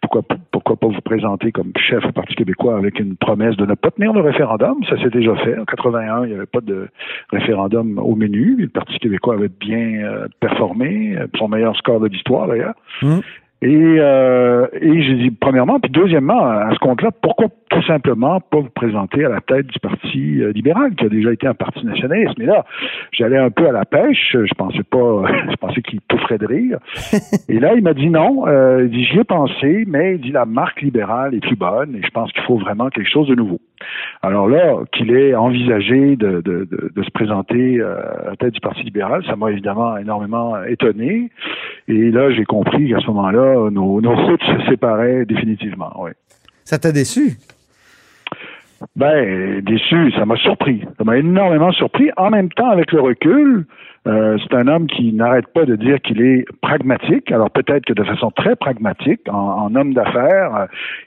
Pourquoi, 0.00 0.22
pourquoi 0.52 0.76
pas 0.76 0.86
vous 0.86 1.00
présenter 1.00 1.52
comme 1.52 1.72
chef 1.76 2.04
du 2.04 2.12
Parti 2.12 2.34
québécois 2.34 2.76
avec 2.76 2.98
une 3.00 3.16
promesse 3.16 3.56
de 3.56 3.66
ne 3.66 3.74
pas 3.74 3.90
tenir 3.90 4.12
le 4.12 4.20
référendum? 4.20 4.76
Ça 4.88 4.96
s'est 5.02 5.10
déjà 5.10 5.34
fait. 5.36 5.58
En 5.58 5.64
81, 5.64 6.24
il 6.24 6.28
n'y 6.28 6.34
avait 6.36 6.46
pas 6.46 6.60
de 6.60 6.88
référendum 7.30 7.98
au 7.98 8.14
menu. 8.14 8.56
Le 8.58 8.68
Parti 8.68 8.98
québécois 8.98 9.34
avait 9.34 9.48
bien 9.48 10.26
performé, 10.40 11.16
son 11.36 11.48
meilleur 11.48 11.76
score 11.76 12.00
de 12.00 12.08
l'histoire 12.08 12.46
d'ailleurs. 12.46 12.74
Mmh. 13.02 13.20
Et, 13.62 13.96
euh, 13.98 14.66
et 14.74 15.02
j'ai 15.02 15.14
dit, 15.14 15.30
premièrement, 15.30 15.80
puis 15.80 15.90
deuxièmement, 15.90 16.44
à 16.44 16.70
ce 16.74 16.78
compte-là, 16.78 17.10
pourquoi 17.22 17.46
tout 17.70 17.82
simplement 17.84 18.38
pas 18.38 18.58
vous 18.58 18.68
présenter 18.68 19.24
à 19.24 19.30
la 19.30 19.40
tête 19.40 19.66
du 19.66 19.78
Parti 19.80 20.42
euh, 20.42 20.52
libéral, 20.52 20.94
qui 20.94 21.06
a 21.06 21.08
déjà 21.08 21.32
été 21.32 21.46
un 21.46 21.54
parti 21.54 21.84
nationaliste? 21.86 22.34
Mais 22.38 22.44
là, 22.44 22.66
j'allais 23.12 23.38
un 23.38 23.48
peu 23.48 23.66
à 23.66 23.72
la 23.72 23.86
pêche, 23.86 24.32
je 24.32 24.54
pensais 24.54 24.82
pas, 24.82 25.22
je 25.50 25.56
pensais 25.56 25.80
qu'il 25.80 26.02
poufferait 26.02 26.36
de 26.36 26.46
rire. 26.46 26.78
et 27.48 27.58
là, 27.58 27.74
il 27.74 27.82
m'a 27.82 27.94
dit 27.94 28.10
non, 28.10 28.46
euh, 28.46 28.82
il 28.84 28.90
dit, 28.90 29.04
j'y 29.04 29.20
ai 29.20 29.24
pensé, 29.24 29.84
mais 29.86 30.16
il 30.16 30.20
dit, 30.20 30.32
la 30.32 30.44
marque 30.44 30.82
libérale 30.82 31.34
est 31.34 31.40
plus 31.40 31.56
bonne, 31.56 31.96
et 31.96 32.02
je 32.04 32.10
pense 32.10 32.30
qu'il 32.32 32.42
faut 32.42 32.58
vraiment 32.58 32.90
quelque 32.90 33.10
chose 33.10 33.28
de 33.28 33.34
nouveau. 33.34 33.60
Alors 34.22 34.48
là, 34.48 34.74
qu'il 34.92 35.12
ait 35.12 35.34
envisagé 35.34 36.16
de, 36.16 36.40
de, 36.40 36.66
de, 36.70 36.92
de 36.94 37.02
se 37.02 37.10
présenter 37.10 37.78
euh, 37.78 37.96
à 38.26 38.30
la 38.30 38.36
tête 38.36 38.52
du 38.52 38.60
Parti 38.60 38.82
libéral, 38.82 39.24
ça 39.26 39.36
m'a 39.36 39.50
évidemment 39.50 39.96
énormément 39.96 40.62
étonné. 40.64 41.30
Et 41.88 42.10
là, 42.10 42.30
j'ai 42.32 42.44
compris 42.44 42.88
qu'à 42.90 43.00
ce 43.00 43.06
moment-là, 43.08 43.45
nos, 43.70 44.00
nos 44.00 44.14
routes 44.14 44.42
se 44.42 44.70
séparaient 44.70 45.24
définitivement. 45.24 45.92
Oui. 45.98 46.10
Ça 46.64 46.78
t'a 46.78 46.92
déçu? 46.92 47.38
Ben, 48.94 49.60
déçu, 49.60 50.12
ça 50.12 50.24
m'a 50.24 50.36
surpris. 50.36 50.82
Ça 50.98 51.04
m'a 51.04 51.16
énormément 51.16 51.72
surpris. 51.72 52.10
En 52.16 52.30
même 52.30 52.50
temps, 52.50 52.68
avec 52.68 52.92
le 52.92 53.00
recul, 53.00 53.66
euh, 54.06 54.38
c'est 54.40 54.54
un 54.54 54.68
homme 54.68 54.86
qui 54.86 55.12
n'arrête 55.12 55.48
pas 55.48 55.64
de 55.64 55.74
dire 55.74 56.00
qu'il 56.00 56.22
est 56.22 56.44
pragmatique. 56.60 57.32
Alors 57.32 57.50
peut-être 57.50 57.84
que 57.84 57.92
de 57.92 58.04
façon 58.04 58.30
très 58.30 58.54
pragmatique, 58.54 59.20
en, 59.28 59.74
homme 59.74 59.94
d'affaires, 59.94 60.54
euh, 60.54 60.66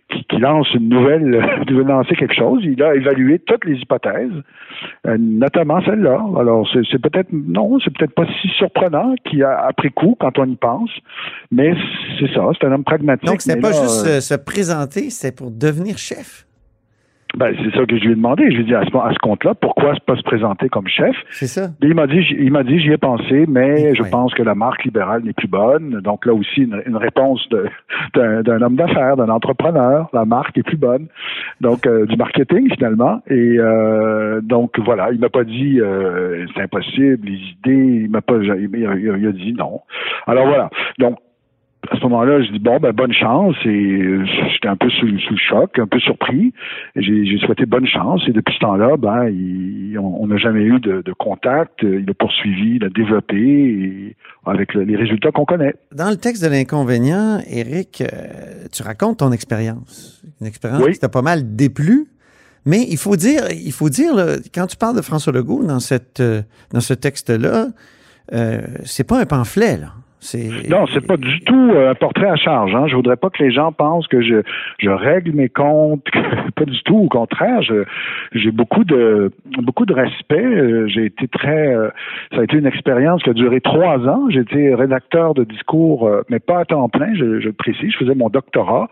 qui, 0.10 0.26
qui, 0.26 0.38
lance 0.38 0.68
une 0.74 0.90
nouvelle, 0.90 1.46
qui 1.68 1.74
veut 1.74 1.84
lancer 1.84 2.16
quelque 2.16 2.36
chose. 2.36 2.62
Il 2.64 2.82
a 2.84 2.96
évalué 2.96 3.40
toutes 3.40 3.64
les 3.64 3.76
hypothèses, 3.76 4.34
euh, 5.08 5.18
notamment 5.18 5.82
celle-là. 5.86 6.20
Alors 6.38 6.68
c'est 6.74 7.02
peut-être 7.02 7.30
non, 7.32 7.80
c'est 7.80 7.96
peut-être 7.96 8.14
pas 8.14 8.26
si 8.42 8.50
surprenant 8.58 9.16
qu'il 9.24 9.44
a 9.44 9.66
après 9.66 9.92
coup 9.92 10.18
quand 10.20 10.38
on 10.38 10.46
y 10.46 10.56
pense, 10.58 10.92
mais 11.52 11.74
c'est 12.20 12.34
ça. 12.34 12.42
C'est 12.60 12.68
un 12.68 12.74
homme 12.74 12.84
pragmatique. 12.84 13.28
Donc 13.28 13.42
c'était 13.42 13.62
pas 13.62 13.72
juste 13.72 14.20
se 14.20 14.36
présenter, 14.36 15.10
c'est 15.10 15.36
pour 15.36 15.52
devenir 15.52 15.98
chef. 15.98 16.49
Ben, 17.38 17.56
c'est 17.64 17.78
ça 17.78 17.86
que 17.86 17.96
je 17.96 18.04
lui 18.04 18.12
ai 18.14 18.16
demandé. 18.16 18.46
Je 18.50 18.56
lui 18.56 18.62
ai 18.62 18.66
dit 18.66 18.76
à 18.76 18.84
ce, 18.84 18.98
à 18.98 19.12
ce 19.14 19.20
compte-là, 19.20 19.54
pourquoi 19.54 19.94
pas 20.06 20.16
se 20.16 20.24
présenter 20.24 20.68
comme 20.68 20.88
chef? 20.88 21.16
C'est 21.30 21.48
ça. 21.48 21.66
Et 21.84 21.88
il 21.88 21.94
m'a 21.94 22.08
dit, 22.08 22.26
il 22.38 22.52
m'a 22.52 22.64
dit, 22.64 22.80
j'y 22.80 22.92
ai 22.92 22.98
pensé, 22.98 23.46
mais 23.48 23.94
je 23.94 24.04
pense 24.04 24.34
que 24.34 24.42
la 24.42 24.56
marque 24.56 24.84
libérale 24.84 25.24
n'est 25.24 25.34
plus 25.34 25.48
bonne. 25.48 26.02
Donc 26.02 26.26
là 26.26 26.34
aussi, 26.34 26.62
une, 26.62 26.98
réponse 26.98 27.48
d'un 28.14 28.62
homme 28.62 28.76
d'affaires, 28.76 29.16
d'un 29.16 29.30
entrepreneur. 29.30 30.10
La 30.14 30.26
marque 30.26 30.58
est 30.58 30.64
plus 30.64 30.78
bonne. 30.78 31.08
Donc, 31.62 31.86
euh, 31.86 32.06
du 32.06 32.16
marketing, 32.16 32.74
finalement. 32.74 33.22
Et 33.28 33.58
euh, 33.58 34.42
donc, 34.42 34.80
voilà, 34.80 35.12
il 35.12 35.20
m'a 35.20 35.30
pas 35.30 35.44
dit, 35.44 35.80
euh, 35.80 36.46
c'est 36.56 36.64
impossible, 36.64 37.28
les 37.28 37.38
idées, 37.38 38.04
il 38.04 38.10
m'a 38.10 38.22
pas, 38.22 38.38
il, 38.38 38.70
il 38.74 39.28
a 39.28 39.32
dit 39.32 39.54
non. 39.54 39.82
Alors 40.26 40.48
voilà. 40.48 40.70
Donc, 40.98 41.18
à 41.90 41.96
ce 41.96 42.02
moment-là, 42.04 42.42
je 42.44 42.52
dis 42.52 42.60
bon, 42.60 42.78
ben 42.80 42.92
bonne 42.92 43.14
chance. 43.14 43.56
Et 43.66 44.04
j'étais 44.54 44.68
un 44.68 44.76
peu 44.76 44.90
sous, 44.90 45.08
sous, 45.20 45.34
le 45.34 45.40
choc, 45.40 45.80
un 45.80 45.88
peu 45.88 46.00
surpris. 46.00 46.54
J'ai 46.96 47.38
souhaité 47.40 47.66
bonne 47.66 47.88
chance. 47.88 48.22
Et 48.28 48.32
depuis 48.32 48.54
ce 48.56 48.60
temps-là, 48.60 48.98
ben, 48.98 49.32
on 49.98 50.28
n'a 50.28 50.38
jamais 50.38 50.64
eu 50.64 50.80
de, 50.80 51.02
de, 51.02 51.14
contact. 51.14 51.82
Il 51.84 52.10
a 52.10 52.14
poursuivi, 52.14 52.76
il 52.76 52.84
a 52.84 52.90
développé 52.90 53.38
et, 53.38 54.16
avec 54.46 54.74
les 54.74 54.96
résultats 54.96 55.32
qu'on 55.32 55.46
connaît. 55.46 55.74
Dans 55.94 56.10
le 56.10 56.18
texte 56.18 56.44
de 56.44 56.50
l'inconvénient, 56.50 57.40
Eric, 57.50 58.02
euh, 58.02 58.66
tu 58.72 58.84
racontes 58.84 59.20
ton 59.20 59.32
expérience. 59.32 60.22
Une 60.42 60.48
expérience 60.48 60.86
qui 60.86 61.00
t'a 61.00 61.10
pas 61.10 61.22
mal 61.22 61.56
déplu. 61.56 62.08
Mais 62.66 62.86
il 62.90 62.98
faut 62.98 63.16
dire, 63.16 63.44
il 63.52 63.72
faut 63.72 63.90
dire, 63.90 64.12
quand 64.54 64.68
tu 64.68 64.76
parles 64.76 64.98
de 64.98 65.02
François 65.02 65.32
Legault 65.32 65.64
dans 65.64 65.80
cette, 65.80 66.20
euh, 66.20 66.42
dans 66.72 66.82
ce 66.82 66.94
texte-là, 66.94 67.68
euh, 68.34 68.62
c'est 68.84 69.08
pas 69.08 69.20
un 69.20 69.26
pamphlet, 69.26 69.78
là. 69.78 69.94
Non, 70.70 70.86
c'est 70.94 71.06
pas 71.06 71.16
du 71.16 71.40
tout 71.42 71.72
euh, 71.74 71.92
un 71.92 71.96
portrait 71.96 72.30
à 72.30 72.36
charge. 72.36 72.76
Hein. 72.76 72.88
Je 72.88 72.96
voudrais 72.96 73.16
pas 73.16 73.30
que 73.30 73.42
les 73.42 73.52
gens 73.52 73.72
pensent 73.72 74.08
que 74.08 74.22
je, 74.22 74.42
règle 74.90 75.32
mes 75.32 75.48
comptes. 75.48 76.06
pas 76.56 76.66
du 76.66 76.82
tout. 76.84 76.98
Au 76.98 77.08
contraire, 77.08 77.62
j'ai 78.34 78.52
beaucoup 78.52 78.84
de 78.84 79.32
beaucoup 79.62 79.86
de 79.86 79.94
respect. 79.94 80.44
Euh, 80.44 80.88
j'ai 80.88 81.06
été 81.06 81.28
très. 81.30 81.74
Euh, 81.74 81.90
ça 82.34 82.42
a 82.42 82.44
été 82.44 82.58
une 82.58 82.66
expérience 82.66 83.24
qui 83.24 83.30
a 83.30 83.34
duré 83.34 83.62
trois 83.62 84.00
ans. 84.08 84.28
Été 84.30 84.74
rédacteur 84.74 85.34
de 85.34 85.44
discours, 85.44 86.10
mais 86.30 86.40
pas 86.40 86.60
à 86.60 86.66
temps 86.66 86.90
plein. 86.90 87.14
Je, 87.16 87.40
je 87.40 87.50
précise. 87.50 87.92
Je 87.92 87.98
faisais 87.98 88.16
mon 88.16 88.30
doctorat. 88.30 88.90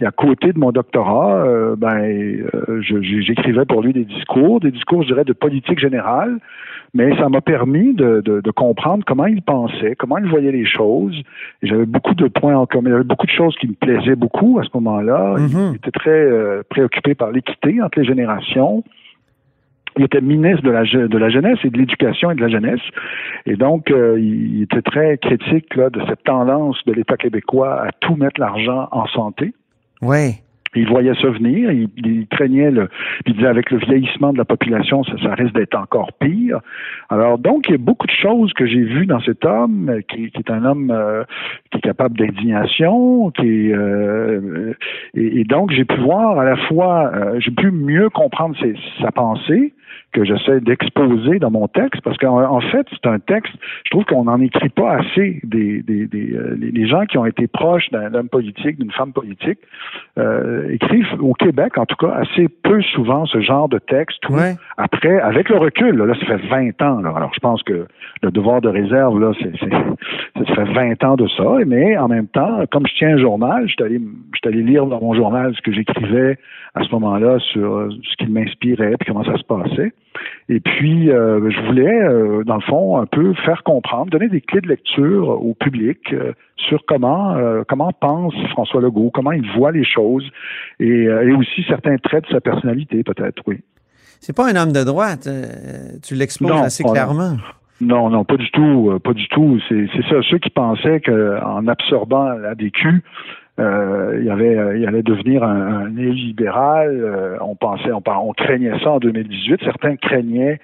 Et 0.00 0.06
à 0.06 0.10
côté 0.12 0.52
de 0.52 0.58
mon 0.58 0.70
doctorat, 0.70 1.44
ben, 1.76 2.46
j'écrivais 2.80 3.64
pour 3.64 3.82
lui 3.82 3.92
des 3.92 4.04
discours, 4.04 4.60
des 4.60 4.70
discours, 4.70 5.02
je 5.02 5.08
dirais, 5.08 5.24
de 5.24 5.32
politique 5.32 5.78
générale 5.80 6.38
mais 6.94 7.14
ça 7.16 7.28
m'a 7.28 7.40
permis 7.40 7.94
de, 7.94 8.50
comprendre 8.56 9.04
comment 9.06 9.26
il 9.26 9.42
pensait, 9.42 9.94
comment 9.96 10.18
il 10.18 10.26
voyait 10.26 10.52
les 10.52 10.64
choses. 10.68 11.20
J'avais 11.62 11.86
beaucoup 11.86 12.14
de 12.14 12.28
points 12.28 12.56
en 12.56 12.66
commun. 12.66 12.90
Il 12.90 12.92
y 12.92 12.94
avait 12.96 13.04
beaucoup 13.04 13.26
de 13.26 13.32
choses 13.32 13.56
qui 13.56 13.68
me 13.68 13.74
plaisaient 13.74 14.16
beaucoup 14.16 14.58
à 14.60 14.64
ce 14.64 14.68
moment-là. 14.74 15.36
Il 15.38 15.46
mm-hmm. 15.46 15.76
était 15.76 15.90
très 15.90 16.10
euh, 16.10 16.62
préoccupé 16.68 17.14
par 17.14 17.30
l'équité 17.30 17.82
entre 17.82 17.98
les 17.98 18.06
générations. 18.06 18.84
Il 19.96 20.04
était 20.04 20.20
ministre 20.20 20.62
de 20.62 20.70
la, 20.70 20.84
de 20.84 21.18
la 21.18 21.28
jeunesse 21.28 21.58
et 21.64 21.70
de 21.70 21.78
l'éducation 21.78 22.30
et 22.30 22.36
de 22.36 22.40
la 22.40 22.48
jeunesse. 22.48 22.80
Et 23.46 23.56
donc, 23.56 23.90
euh, 23.90 24.16
il 24.20 24.62
était 24.62 24.82
très 24.82 25.18
critique 25.18 25.74
là, 25.74 25.90
de 25.90 26.00
cette 26.08 26.22
tendance 26.22 26.76
de 26.86 26.92
l'État 26.92 27.16
québécois 27.16 27.82
à 27.82 27.90
tout 28.00 28.14
mettre 28.14 28.40
l'argent 28.40 28.88
en 28.92 29.06
santé. 29.08 29.54
Oui. 30.00 30.36
Il 30.74 30.88
voyait 30.88 31.14
ça 31.14 31.28
venir, 31.30 31.70
il, 31.70 32.26
craignait 32.28 32.70
le, 32.70 32.88
il 33.26 33.34
disait 33.34 33.46
avec 33.46 33.70
le 33.70 33.78
vieillissement 33.78 34.32
de 34.32 34.38
la 34.38 34.44
population, 34.44 35.04
ça, 35.04 35.12
ça 35.22 35.34
risque 35.34 35.54
d'être 35.54 35.76
encore 35.76 36.12
pire. 36.12 36.60
Alors 37.08 37.38
donc 37.38 37.68
il 37.68 37.72
y 37.72 37.74
a 37.74 37.78
beaucoup 37.78 38.06
de 38.06 38.12
choses 38.12 38.52
que 38.52 38.66
j'ai 38.66 38.82
vues 38.82 39.06
dans 39.06 39.20
cet 39.20 39.44
homme, 39.44 39.88
euh, 39.88 40.00
qui, 40.02 40.30
qui 40.30 40.38
est 40.38 40.50
un 40.50 40.64
homme 40.64 40.90
euh, 40.90 41.24
qui 41.70 41.78
est 41.78 41.82
capable 41.82 42.18
d'indignation, 42.18 43.30
qui 43.30 43.46
est, 43.46 43.74
euh, 43.74 44.74
et, 45.14 45.44
donc 45.44 45.70
j'ai 45.72 45.84
pu 45.84 45.96
voir 46.00 46.38
à 46.38 46.44
la 46.44 46.56
fois, 46.56 47.10
j'ai 47.38 47.50
pu 47.50 47.70
mieux 47.70 48.10
comprendre 48.10 48.56
sa 49.00 49.10
pensée, 49.10 49.72
que 50.12 50.24
j'essaie 50.24 50.60
d'exposer 50.60 51.38
dans 51.38 51.50
mon 51.50 51.68
texte, 51.68 52.02
parce 52.02 52.16
qu'en 52.18 52.60
fait, 52.60 52.86
c'est 52.90 53.08
un 53.08 53.18
texte, 53.18 53.52
je 53.84 53.90
trouve 53.90 54.04
qu'on 54.04 54.24
n'en 54.24 54.40
écrit 54.40 54.68
pas 54.68 54.98
assez 54.98 55.40
des, 55.44 55.82
des, 55.82 56.06
des 56.06 56.34
euh, 56.34 56.56
les 56.58 56.86
gens 56.86 57.04
qui 57.04 57.18
ont 57.18 57.26
été 57.26 57.46
proches 57.46 57.90
d'un 57.90 58.14
homme 58.14 58.28
politique, 58.28 58.78
d'une 58.78 58.90
femme 58.92 59.12
politique, 59.12 59.58
euh, 60.18 60.68
écrivent 60.70 61.20
au 61.20 61.34
Québec, 61.34 61.76
en 61.78 61.86
tout 61.86 61.96
cas, 61.96 62.12
assez 62.14 62.48
peu 62.48 62.80
souvent 62.82 63.26
ce 63.26 63.40
genre 63.40 63.68
de 63.68 63.78
texte. 63.78 64.22
Après, 64.76 65.20
avec 65.20 65.48
le 65.48 65.58
recul, 65.58 65.96
là, 65.96 66.14
ça 66.14 66.26
fait 66.26 66.46
20 66.48 66.82
ans. 66.82 67.00
Là, 67.00 67.12
alors, 67.14 67.32
je 67.34 67.40
pense 67.40 67.62
que 67.62 67.86
le 68.22 68.30
devoir 68.30 68.60
de 68.60 68.68
réserve, 68.68 69.20
là, 69.20 69.32
c'est, 69.40 70.47
fait 70.64 70.72
20 70.72 71.04
ans 71.04 71.16
de 71.16 71.28
ça. 71.28 71.44
Mais 71.66 71.96
en 71.96 72.08
même 72.08 72.26
temps, 72.26 72.64
comme 72.70 72.86
je 72.86 72.94
tiens 72.94 73.14
un 73.14 73.18
journal, 73.18 73.66
je 73.66 73.72
suis 73.72 73.82
allé, 73.82 74.00
je 74.00 74.48
allé 74.48 74.62
lire 74.62 74.86
dans 74.86 75.00
mon 75.00 75.14
journal 75.14 75.54
ce 75.56 75.62
que 75.62 75.72
j'écrivais 75.72 76.38
à 76.74 76.84
ce 76.84 76.90
moment-là 76.92 77.38
sur 77.52 77.74
euh, 77.74 77.88
ce 78.02 78.16
qui 78.16 78.30
m'inspirait, 78.30 78.94
puis 78.98 79.06
comment 79.12 79.24
ça 79.24 79.36
se 79.36 79.44
passait. 79.44 79.92
Et 80.48 80.60
puis, 80.60 81.10
euh, 81.10 81.50
je 81.50 81.66
voulais, 81.66 82.02
euh, 82.02 82.42
dans 82.44 82.54
le 82.54 82.62
fond, 82.62 82.98
un 82.98 83.06
peu 83.06 83.34
faire 83.34 83.62
comprendre, 83.64 84.10
donner 84.10 84.28
des 84.28 84.40
clés 84.40 84.60
de 84.60 84.68
lecture 84.68 85.28
au 85.28 85.54
public 85.54 85.98
euh, 86.12 86.32
sur 86.56 86.84
comment 86.86 87.36
comment 87.68 87.92
pense 87.92 88.34
François 88.50 88.80
Legault, 88.80 89.10
comment 89.12 89.32
il 89.32 89.48
voit 89.52 89.72
les 89.72 89.84
choses, 89.84 90.28
et, 90.80 91.04
et 91.04 91.32
aussi 91.32 91.64
certains 91.68 91.96
traits 91.98 92.24
de 92.24 92.30
sa 92.30 92.40
personnalité, 92.40 93.02
peut-être, 93.02 93.42
oui. 93.46 93.60
C'est 94.20 94.34
pas 94.34 94.50
un 94.50 94.56
homme 94.56 94.72
de 94.72 94.82
droite, 94.82 95.28
tu 96.02 96.14
l'exposes 96.14 96.50
assez 96.50 96.82
clairement. 96.82 97.36
Non, 97.80 98.10
non, 98.10 98.24
pas 98.24 98.36
du 98.36 98.50
tout, 98.50 98.98
pas 99.04 99.12
du 99.12 99.28
tout. 99.28 99.60
C'est 99.68 99.88
ça, 100.08 100.16
ceux 100.28 100.38
qui 100.38 100.50
pensaient 100.50 101.00
qu'en 101.00 101.66
absorbant 101.68 102.30
la 102.30 102.54
DQ, 102.54 103.02
euh, 103.58 104.20
il, 104.22 104.30
avait, 104.30 104.56
euh, 104.56 104.78
il 104.78 104.86
allait 104.86 105.02
devenir 105.02 105.42
un, 105.42 105.84
un 105.84 105.90
néolibéral. 105.90 106.90
Euh, 106.90 107.36
on 107.40 107.56
pensait, 107.56 107.90
on, 107.92 108.32
craignait 108.32 108.78
ça 108.82 108.92
en 108.92 108.98
2018. 108.98 109.60
Certains 109.64 109.96
craignaient, 109.96 110.60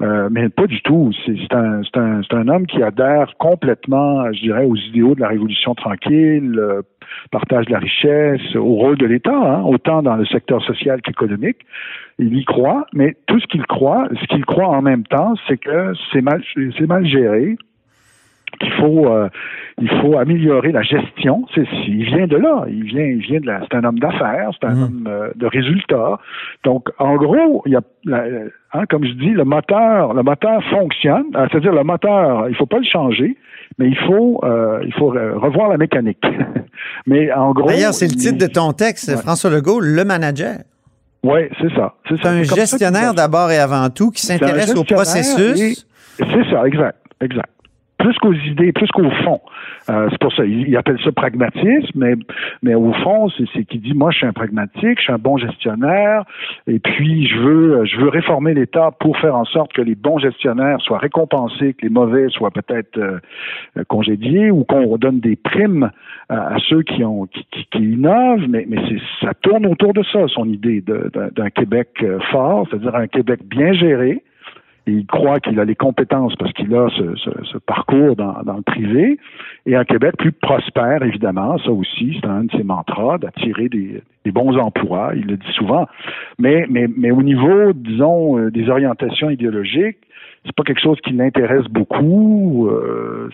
mais 0.00 0.48
pas 0.48 0.66
du 0.66 0.80
tout. 0.82 1.12
C'est 1.26 1.54
un, 1.54 1.82
un, 1.94 2.20
un 2.30 2.48
homme 2.48 2.66
qui 2.66 2.82
adhère 2.82 3.34
complètement, 3.38 4.32
je 4.32 4.40
dirais, 4.40 4.64
aux 4.64 4.76
idéaux 4.76 5.14
de 5.14 5.20
la 5.20 5.28
révolution 5.28 5.74
tranquille, 5.74 6.58
partage 7.30 7.66
de 7.66 7.72
la 7.72 7.78
richesse, 7.78 8.56
au 8.56 8.74
rôle 8.76 8.96
de 8.96 9.06
l'État, 9.06 9.36
hein, 9.36 9.62
autant 9.62 10.02
dans 10.02 10.16
le 10.16 10.24
secteur 10.26 10.62
social 10.62 11.02
qu'économique. 11.02 11.58
Il 12.18 12.36
y 12.36 12.44
croit, 12.44 12.86
mais 12.94 13.16
tout 13.26 13.38
ce 13.40 13.46
qu'il 13.46 13.66
croit, 13.66 14.08
ce 14.20 14.26
qu'il 14.26 14.44
croit 14.46 14.68
en 14.68 14.82
même 14.82 15.04
temps, 15.04 15.34
c'est 15.46 15.58
que 15.58 15.92
c'est 16.12 16.22
mal, 16.22 16.42
c'est 16.54 16.86
mal 16.86 17.06
géré, 17.06 17.56
qu'il 18.60 18.72
faut 18.74 19.06
euh, 19.06 19.28
il 19.80 19.88
faut 20.00 20.18
améliorer 20.18 20.72
la 20.72 20.82
gestion. 20.82 21.46
C'est, 21.54 21.66
il 21.88 22.04
vient 22.04 22.26
de 22.26 22.36
là, 22.36 22.64
il 22.68 22.84
vient 22.84 23.04
il 23.04 23.20
vient 23.20 23.40
de 23.40 23.46
là. 23.46 23.60
C'est 23.62 23.76
un 23.76 23.84
homme 23.84 23.98
d'affaires, 23.98 24.50
c'est 24.60 24.66
un 24.66 24.74
mmh. 24.74 24.82
homme 24.82 25.08
euh, 25.08 25.30
de 25.34 25.46
résultats. 25.46 26.18
Donc 26.64 26.88
en 26.98 27.16
gros, 27.16 27.62
il 27.66 27.72
y 27.72 27.76
a 27.76 27.80
hein, 28.72 28.84
comme 28.88 29.04
je 29.04 29.12
dis, 29.12 29.30
le 29.30 29.44
moteur 29.44 30.14
le 30.14 30.22
moteur 30.22 30.62
fonctionne. 30.64 31.24
Euh, 31.34 31.46
c'est-à-dire 31.50 31.72
le 31.72 31.84
moteur, 31.84 32.48
il 32.48 32.54
faut 32.56 32.66
pas 32.66 32.78
le 32.78 32.84
changer, 32.84 33.36
mais 33.78 33.88
il 33.88 33.96
faut 33.96 34.42
il 34.84 34.92
faut 34.94 35.08
revoir 35.08 35.68
la 35.68 35.78
mécanique. 35.78 36.24
mais 37.06 37.32
en 37.32 37.52
gros, 37.52 37.68
d'ailleurs, 37.68 37.94
c'est 37.94 38.08
le 38.08 38.16
titre 38.16 38.38
de 38.38 38.52
ton 38.52 38.72
texte, 38.72 39.16
François 39.18 39.50
Legault, 39.50 39.80
le 39.80 40.04
manager. 40.04 40.58
Oui, 41.22 41.40
c'est 41.60 41.74
ça. 41.74 41.94
C'est, 42.08 42.24
un 42.24 42.42
gestionnaire 42.42 43.12
d'abord 43.12 43.50
et 43.50 43.58
avant 43.58 43.90
tout 43.90 44.10
qui 44.10 44.24
s'intéresse 44.24 44.74
au 44.74 44.84
processus. 44.84 45.86
C'est 46.16 46.50
ça, 46.50 46.66
exact, 46.66 46.98
exact. 47.20 47.50
Plus 48.00 48.16
qu'aux 48.18 48.32
idées, 48.32 48.72
plus 48.72 48.88
qu'au 48.88 49.10
fond. 49.24 49.40
Euh, 49.88 50.08
c'est 50.10 50.20
pour 50.20 50.32
ça, 50.32 50.44
il, 50.44 50.76
appelle 50.76 50.98
ça 51.04 51.12
pragmatisme, 51.12 51.92
mais, 51.94 52.14
mais 52.62 52.74
au 52.74 52.92
fond, 52.92 53.28
c'est 53.54 53.64
qu'il 53.64 53.80
dit, 53.80 53.92
moi, 53.94 54.10
je 54.10 54.18
suis 54.18 54.26
un 54.26 54.32
pragmatique, 54.32 54.98
je 54.98 55.02
suis 55.02 55.12
un 55.12 55.18
bon 55.18 55.36
gestionnaire, 55.36 56.24
et 56.66 56.78
puis 56.78 57.26
je 57.26 57.38
veux, 57.38 57.84
je 57.84 57.98
veux 57.98 58.08
réformer 58.08 58.54
l'État 58.54 58.90
pour 58.98 59.18
faire 59.18 59.36
en 59.36 59.44
sorte 59.44 59.72
que 59.72 59.82
les 59.82 59.94
bons 59.94 60.18
gestionnaires 60.18 60.80
soient 60.80 60.98
récompensés, 60.98 61.74
que 61.74 61.82
les 61.82 61.90
mauvais 61.90 62.28
soient 62.30 62.50
peut-être 62.50 62.98
euh, 62.98 63.18
congédiés, 63.88 64.50
ou 64.50 64.64
qu'on 64.64 64.86
redonne 64.86 65.20
des 65.20 65.36
primes 65.36 65.90
à, 66.28 66.56
ceux 66.68 66.82
qui 66.82 67.04
ont 67.04 67.26
qui, 67.26 67.44
qui, 67.70 67.82
innovent, 67.82 68.46
mais, 68.48 68.64
mais 68.68 68.78
ça 69.20 69.34
tourne 69.34 69.66
autour 69.66 69.92
de 69.92 70.02
ça, 70.04 70.26
son 70.28 70.48
idée 70.48 70.82
d'un 70.82 71.50
Québec 71.50 71.88
euh, 72.02 72.18
fort, 72.30 72.66
c'est-à-dire 72.70 72.94
un 72.94 73.08
Québec 73.08 73.40
bien 73.44 73.72
géré, 73.72 74.22
il 74.86 75.06
croit 75.06 75.40
qu'il 75.40 75.58
a 75.60 75.64
les 75.64 75.74
compétences 75.74 76.34
parce 76.36 76.52
qu'il 76.52 76.74
a 76.74 76.88
ce, 76.90 77.58
parcours 77.58 78.16
dans, 78.16 78.56
le 78.56 78.62
privé. 78.62 79.18
Et 79.66 79.76
un 79.76 79.84
Québec 79.84 80.14
plus 80.18 80.32
prospère, 80.32 81.02
évidemment, 81.02 81.58
ça 81.58 81.70
aussi, 81.70 82.18
c'est 82.20 82.26
un 82.26 82.44
de 82.44 82.50
ses 82.52 82.62
mantras, 82.62 83.18
d'attirer 83.18 83.68
des, 83.68 84.02
bons 84.32 84.56
emplois, 84.58 85.12
il 85.14 85.26
le 85.26 85.36
dit 85.36 85.52
souvent. 85.52 85.86
Mais, 86.38 86.66
mais, 86.68 86.86
mais 86.96 87.10
au 87.10 87.22
niveau, 87.22 87.72
disons, 87.72 88.38
euh, 88.38 88.50
des 88.50 88.68
orientations 88.68 89.28
idéologiques, 89.28 89.98
c'est 90.44 90.54
pas 90.54 90.62
quelque 90.62 90.80
chose 90.80 90.98
qui 91.02 91.12
l'intéresse 91.12 91.66
beaucoup. 91.68 92.68
Euh, 92.68 93.28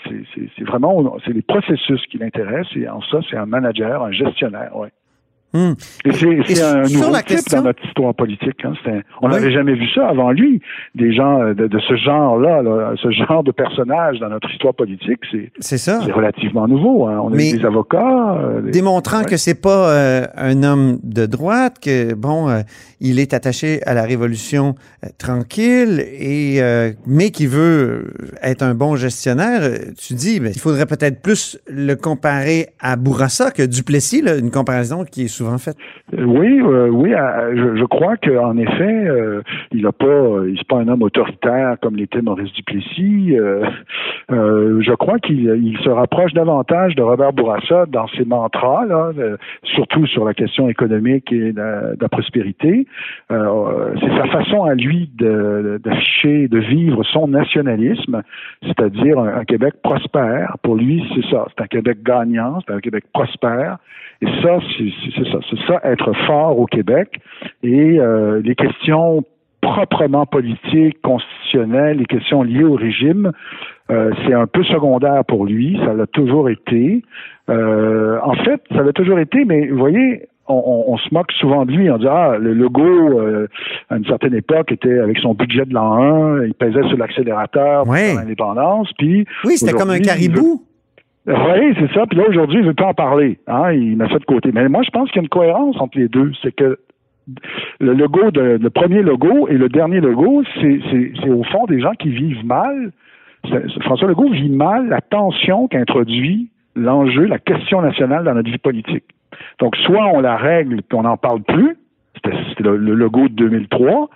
c'est 0.57 0.65
vraiment, 0.65 1.17
c'est 1.25 1.33
les 1.33 1.43
processus 1.43 2.05
qui 2.07 2.19
l'intéressent. 2.19 2.77
Et 2.77 2.89
en 2.89 3.01
ça, 3.03 3.21
c'est 3.31 3.37
un 3.37 3.47
manager, 3.47 4.03
un 4.03 4.11
gestionnaire, 4.11 4.77
ouais. 4.77 4.91
Hmm. 5.53 5.73
C'est 6.05 6.63
un 6.63 6.83
nouveau 6.83 7.17
type 7.25 7.49
dans 7.51 7.63
notre 7.63 7.85
histoire 7.85 8.15
politique. 8.15 8.65
Hein. 8.65 8.75
on 9.23 9.29
n'avait 9.29 9.53
jamais 9.53 9.75
vu 9.75 9.87
ça 9.95 10.09
avant 10.09 10.33
lui. 10.33 10.61
Des 10.95 11.15
gens 11.15 11.41
euh, 11.41 11.55
de, 11.55 11.79
ce 11.79 11.97
genre-là, 11.97 12.63
ce 13.01 13.11
genre 13.13 13.45
de 13.45 13.53
personnage 13.53 14.19
dans 14.19 14.29
notre 14.29 14.51
histoire 14.51 14.75
politique, 14.75 15.21
c'est 15.61 15.79
ça. 15.79 16.01
C'est 16.05 16.13
relativement 16.13 16.67
nouveau. 16.67 17.07
Hein. 17.07 17.21
On 17.23 17.33
a 17.33 17.37
des 17.37 17.65
avocats. 17.65 18.39
Euh, 18.39 18.71
démontrant 18.71 19.23
que 19.23 19.37
c'est 19.37 19.61
pas 19.61 19.91
euh, 19.91 20.27
un 20.37 20.63
homme 20.63 20.99
de 21.03 21.27
droite, 21.27 21.79
que 21.81 22.15
bon, 22.15 22.49
il 23.01 23.21
est 23.21 23.33
attaché 23.33 23.81
à 23.87 23.95
la 23.95 24.03
révolution 24.03 24.75
tranquille, 25.19 26.01
et 26.01 26.61
mais 27.07 27.31
qui 27.31 27.47
veut 27.47 28.13
être 28.43 28.63
un 28.63 28.75
bon 28.75 28.97
gestionnaire. 28.97 29.63
Tu 29.97 30.15
dis, 30.15 30.41
ben, 30.41 30.53
il 30.55 30.61
faudrait 30.61 30.87
peut-être 30.87 31.23
plus 31.23 31.59
le 31.69 31.95
comparer 31.95 32.69
à 32.81 32.97
Bourassa 32.97 33.51
que 33.51 33.63
Duplessis, 33.63 34.23
là, 34.23 34.37
une 34.37 34.51
comparaison 34.51 35.05
qui 35.05 35.25
est 35.25 35.36
faite. 35.59 35.77
Oui, 36.12 36.61
euh, 36.61 36.88
oui, 36.88 37.12
je, 37.55 37.77
je 37.77 37.85
crois 37.85 38.16
qu'en 38.16 38.57
effet, 38.57 39.07
euh, 39.07 39.42
il 39.72 39.87
a 39.87 39.92
pas, 39.92 40.44
il 40.46 40.59
pas 40.68 40.79
un 40.79 40.88
homme 40.88 41.03
autoritaire 41.03 41.77
comme 41.81 41.96
l'était 41.96 42.22
Maurice 42.22 42.53
Duplessis. 42.53 43.37
Euh, 43.37 44.81
je 44.81 44.92
crois 44.94 45.18
qu'il 45.18 45.79
se 45.83 45.88
rapproche 45.88 46.33
davantage 46.33 46.94
de 46.94 47.03
Robert 47.03 47.33
Bourassa 47.33 47.87
dans 47.87 48.09
ses 48.09 48.25
mantras, 48.25 48.85
surtout 49.62 50.07
sur 50.07 50.25
la 50.25 50.35
question 50.35 50.68
économique 50.68 51.33
et 51.33 51.53
de, 51.53 51.96
la 52.01 52.09
prospérité. 52.09 52.87
C'est 53.29 54.16
sa 54.16 54.27
façon 54.27 54.64
à 54.64 54.75
lui 54.75 55.11
d'afficher, 55.18 56.49
de, 56.49 56.59
vivre 56.59 57.05
son 57.05 57.29
nationalisme, 57.29 58.22
c'est-à-dire 58.62 59.18
un 59.18 59.44
Québec 59.44 59.75
prospère. 59.83 60.57
Pour 60.62 60.77
lui, 60.77 61.05
c'est 61.14 61.31
ça. 61.31 61.46
C'est 61.51 61.62
un 61.64 61.66
Québec 61.66 61.99
gagnant, 62.03 62.59
c'est 62.66 62.75
un 62.75 62.81
Québec 62.81 63.05
prospère. 63.12 63.79
Et 64.22 64.27
ça, 64.42 64.59
c'est 64.79 65.26
ça, 65.31 65.39
c'est 65.51 65.59
ça, 65.67 65.81
être 65.85 66.12
fort 66.27 66.59
au 66.59 66.67
Québec. 66.67 67.21
Et 67.62 67.99
euh, 67.99 68.41
les 68.45 68.55
questions 68.55 69.25
proprement 69.61 70.27
politiques, 70.27 71.01
constitutionnelles, 71.03 71.99
les 71.99 72.05
questions 72.05 72.43
liées 72.43 72.65
au 72.65 72.75
régime, 72.75 73.33
euh, 73.91 74.12
c'est 74.25 74.35
un 74.35 74.47
peu 74.47 74.62
secondaire 74.65 75.25
pour 75.25 75.45
lui. 75.45 75.79
Ça 75.85 75.93
l'a 75.93 76.07
toujours 76.07 76.49
été. 76.49 77.03
Euh, 77.49 78.19
en 78.23 78.35
fait, 78.35 78.61
ça 78.71 78.83
l'a 78.83 78.93
toujours 78.93 79.19
été, 79.19 79.45
mais 79.45 79.69
vous 79.69 79.79
voyez, 79.79 80.29
on, 80.49 80.97
se 80.97 81.12
moque 81.12 81.33
souvent 81.33 81.65
de 81.65 81.73
lui. 81.73 81.91
On 81.91 81.99
dit 81.99 82.07
ah 82.09 82.37
le 82.39 82.55
logo 82.55 83.21
à 83.91 83.97
une 83.97 84.05
certaine 84.05 84.35
époque 84.35 84.71
était 84.71 85.01
avec 85.01 85.19
son 85.19 85.35
budget 85.35 85.65
de 85.65 85.75
l'an 85.75 85.95
1, 85.95 86.45
il 86.45 86.55
pesait 86.55 86.87
sur 86.89 86.97
l'accélérateur 86.97 87.83
pour 87.83 87.93
l'indépendance. 87.93 88.93
Puis 88.97 89.27
oui, 89.45 89.57
c'était 89.57 89.73
comme 89.73 89.91
un 89.91 89.99
caribou. 89.99 90.62
Oui, 91.27 91.75
c'est 91.79 91.93
ça. 91.93 92.07
Puis 92.07 92.19
là, 92.19 92.25
aujourd'hui, 92.29 92.59
il 92.59 92.62
ne 92.62 92.69
veut 92.69 92.75
pas 92.75 92.87
en 92.87 92.95
parler. 92.95 93.39
Hein? 93.47 93.73
Il 93.73 93.97
met 93.97 94.09
ça 94.09 94.19
de 94.19 94.25
côté. 94.25 94.51
Mais 94.53 94.69
moi, 94.69 94.83
je 94.83 94.91
pense 94.91 95.11
qu'il 95.11 95.17
y 95.17 95.21
a 95.21 95.23
une 95.23 95.29
cohérence 95.29 95.81
entre 95.81 95.99
les 95.99 96.09
deux. 96.09 96.33
C'est 96.43 96.55
que 96.55 96.79
le 97.81 97.93
logo, 97.95 98.31
de, 98.31 98.59
le 98.61 98.71
premier 98.71 99.03
logo 99.03 99.49
et 99.49 99.55
le 99.55 99.69
dernier 99.69 100.01
logo, 100.01 100.45
c'est 100.61 101.29
au 101.29 101.43
fond 101.45 101.67
des 101.67 101.81
gens 101.81 101.93
qui 101.99 102.11
vivent 102.11 102.47
mal. 102.47 102.93
François 103.83 104.09
Legault 104.09 104.31
vit 104.31 104.49
mal 104.49 104.89
la 104.89 105.01
tension 105.01 105.69
qu'introduit 105.69 106.51
l'enjeu, 106.75 107.25
la 107.25 107.39
question 107.39 107.81
nationale 107.81 108.25
dans 108.25 108.35
notre 108.35 108.51
vie 108.51 108.59
politique. 108.59 109.05
Donc, 109.59 109.77
soit 109.77 110.07
on 110.09 110.21
la 110.21 110.37
règle 110.37 110.81
et 110.81 110.95
on 110.95 111.03
n'en 111.03 111.17
parle 111.17 111.43
plus, 111.43 111.77
c'était 112.15 112.37
le, 112.62 112.77
logo 112.77 113.29
de 113.29 113.35
2003, 113.35 114.11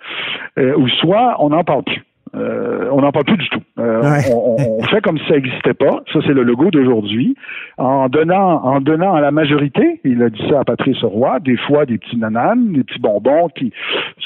euh, 0.59 0.77
ou 0.77 0.88
soit 0.88 1.37
on 1.38 1.51
n'en 1.51 1.64
parle 1.64 1.85
plus. 1.85 2.03
Euh, 2.37 2.88
on 2.93 3.01
n'en 3.01 3.11
parle 3.11 3.25
plus 3.25 3.37
du 3.37 3.49
tout. 3.49 3.61
Euh, 3.79 4.21
on, 4.33 4.83
fait 4.90 5.01
comme 5.01 5.19
si 5.19 5.25
ça 5.27 5.35
n'existait 5.35 5.75
pas. 5.75 6.03
Ça, 6.12 6.21
c'est 6.27 6.33
le 6.33 6.43
logo 6.43 6.71
d'aujourd'hui. 6.71 7.35
En 7.77 8.09
donnant, 8.09 8.62
en 8.64 8.81
donnant 8.81 9.14
à 9.14 9.21
la 9.21 9.31
majorité, 9.31 10.01
il 10.05 10.23
a 10.23 10.31
dit 10.31 10.43
ça 10.49 10.61
à 10.61 10.64
Patrice 10.64 11.03
Roy, 11.03 11.40
des 11.40 11.57
fois 11.57 11.87
des 11.87 11.99
petits 11.99 12.16
nananes, 12.16 12.73
des 12.73 12.85
petits 12.85 13.01
bonbons 13.01 13.49
qui, 13.49 13.73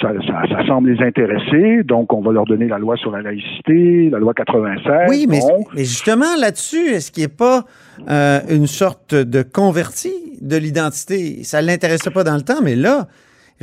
ça, 0.00 0.10
ça, 0.26 0.66
semble 0.66 0.90
les 0.90 1.02
intéresser. 1.02 1.82
Donc, 1.84 2.12
on 2.12 2.20
va 2.20 2.32
leur 2.32 2.44
donner 2.44 2.68
la 2.68 2.78
loi 2.78 2.96
sur 2.96 3.10
la 3.10 3.22
laïcité, 3.22 4.10
la 4.10 4.18
loi 4.18 4.34
96. 4.34 5.08
Oui, 5.08 5.26
mais, 5.28 5.40
mais 5.74 5.84
justement 5.84 6.36
là-dessus, 6.38 6.88
est-ce 6.88 7.10
qu'il 7.10 7.22
n'y 7.22 7.32
a 7.32 7.36
pas 7.36 7.64
euh, 8.10 8.40
une 8.50 8.66
sorte 8.66 9.14
de 9.14 9.42
converti 9.42 10.12
de 10.42 10.56
l'identité? 10.56 11.42
Ça 11.44 11.62
ne 11.62 11.66
l'intéressait 11.68 12.10
pas 12.10 12.24
dans 12.24 12.36
le 12.36 12.42
temps, 12.42 12.62
mais 12.62 12.76
là, 12.76 13.06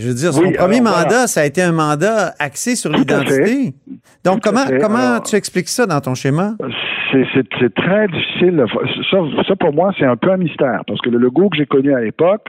je 0.02 0.08
veux 0.08 0.14
dire, 0.14 0.34
son 0.34 0.52
premier 0.52 0.82
mandat, 0.82 1.28
ça 1.28 1.42
a 1.42 1.46
été 1.46 1.62
un 1.62 1.72
mandat 1.72 2.34
axé 2.40 2.76
sur 2.76 2.92
l'identité. 2.92 3.74
Donc, 4.26 4.42
comment, 4.42 4.66
comment 4.80 5.20
tu 5.20 5.36
expliques 5.36 5.70
ça 5.70 5.86
dans 5.86 6.02
ton 6.02 6.16
schéma? 6.16 6.56
C'est 7.12 7.74
très 7.76 8.08
difficile. 8.08 8.66
Ça, 9.10 9.18
ça, 9.48 9.56
pour 9.56 9.74
moi, 9.74 9.94
c'est 10.00 10.06
un 10.06 10.16
peu 10.16 10.32
un 10.32 10.38
mystère. 10.38 10.82
Parce 10.88 11.02
que 11.02 11.10
le 11.10 11.18
logo 11.18 11.50
que 11.50 11.58
j'ai 11.58 11.66
connu 11.66 11.94
à 11.94 12.00
l'époque, 12.00 12.48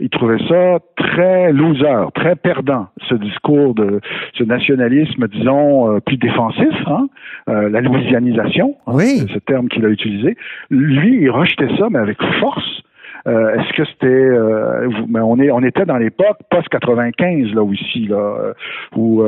il 0.00 0.10
trouvait 0.10 0.42
ça 0.48 0.78
très 0.96 1.52
loser, 1.52 2.10
très 2.14 2.36
perdant, 2.36 2.88
ce 3.08 3.14
discours 3.14 3.74
de 3.74 4.00
ce 4.34 4.44
nationalisme, 4.44 5.28
disons, 5.28 5.94
euh, 5.94 6.00
plus 6.00 6.16
défensif, 6.16 6.74
hein, 6.86 7.08
euh, 7.48 7.68
la 7.68 7.80
louisianisation, 7.80 8.76
hein, 8.86 8.92
oui. 8.94 9.24
ce 9.32 9.38
terme 9.38 9.68
qu'il 9.68 9.84
a 9.84 9.88
utilisé. 9.88 10.36
Lui, 10.70 11.22
il 11.22 11.30
rejetait 11.30 11.68
ça, 11.78 11.88
mais 11.90 12.00
avec 12.00 12.18
force. 12.40 12.82
Euh, 13.26 13.54
est-ce 13.54 13.72
que 13.72 13.84
c'était 13.86 14.06
euh, 14.06 14.90
mais 15.08 15.20
on 15.20 15.38
est 15.38 15.50
on 15.50 15.62
était 15.62 15.86
dans 15.86 15.96
l'époque 15.96 16.36
post 16.50 16.68
95 16.68 17.54
là 17.54 17.62
aussi 17.62 18.06
là 18.06 18.16
euh, 18.16 18.52
où 18.96 19.24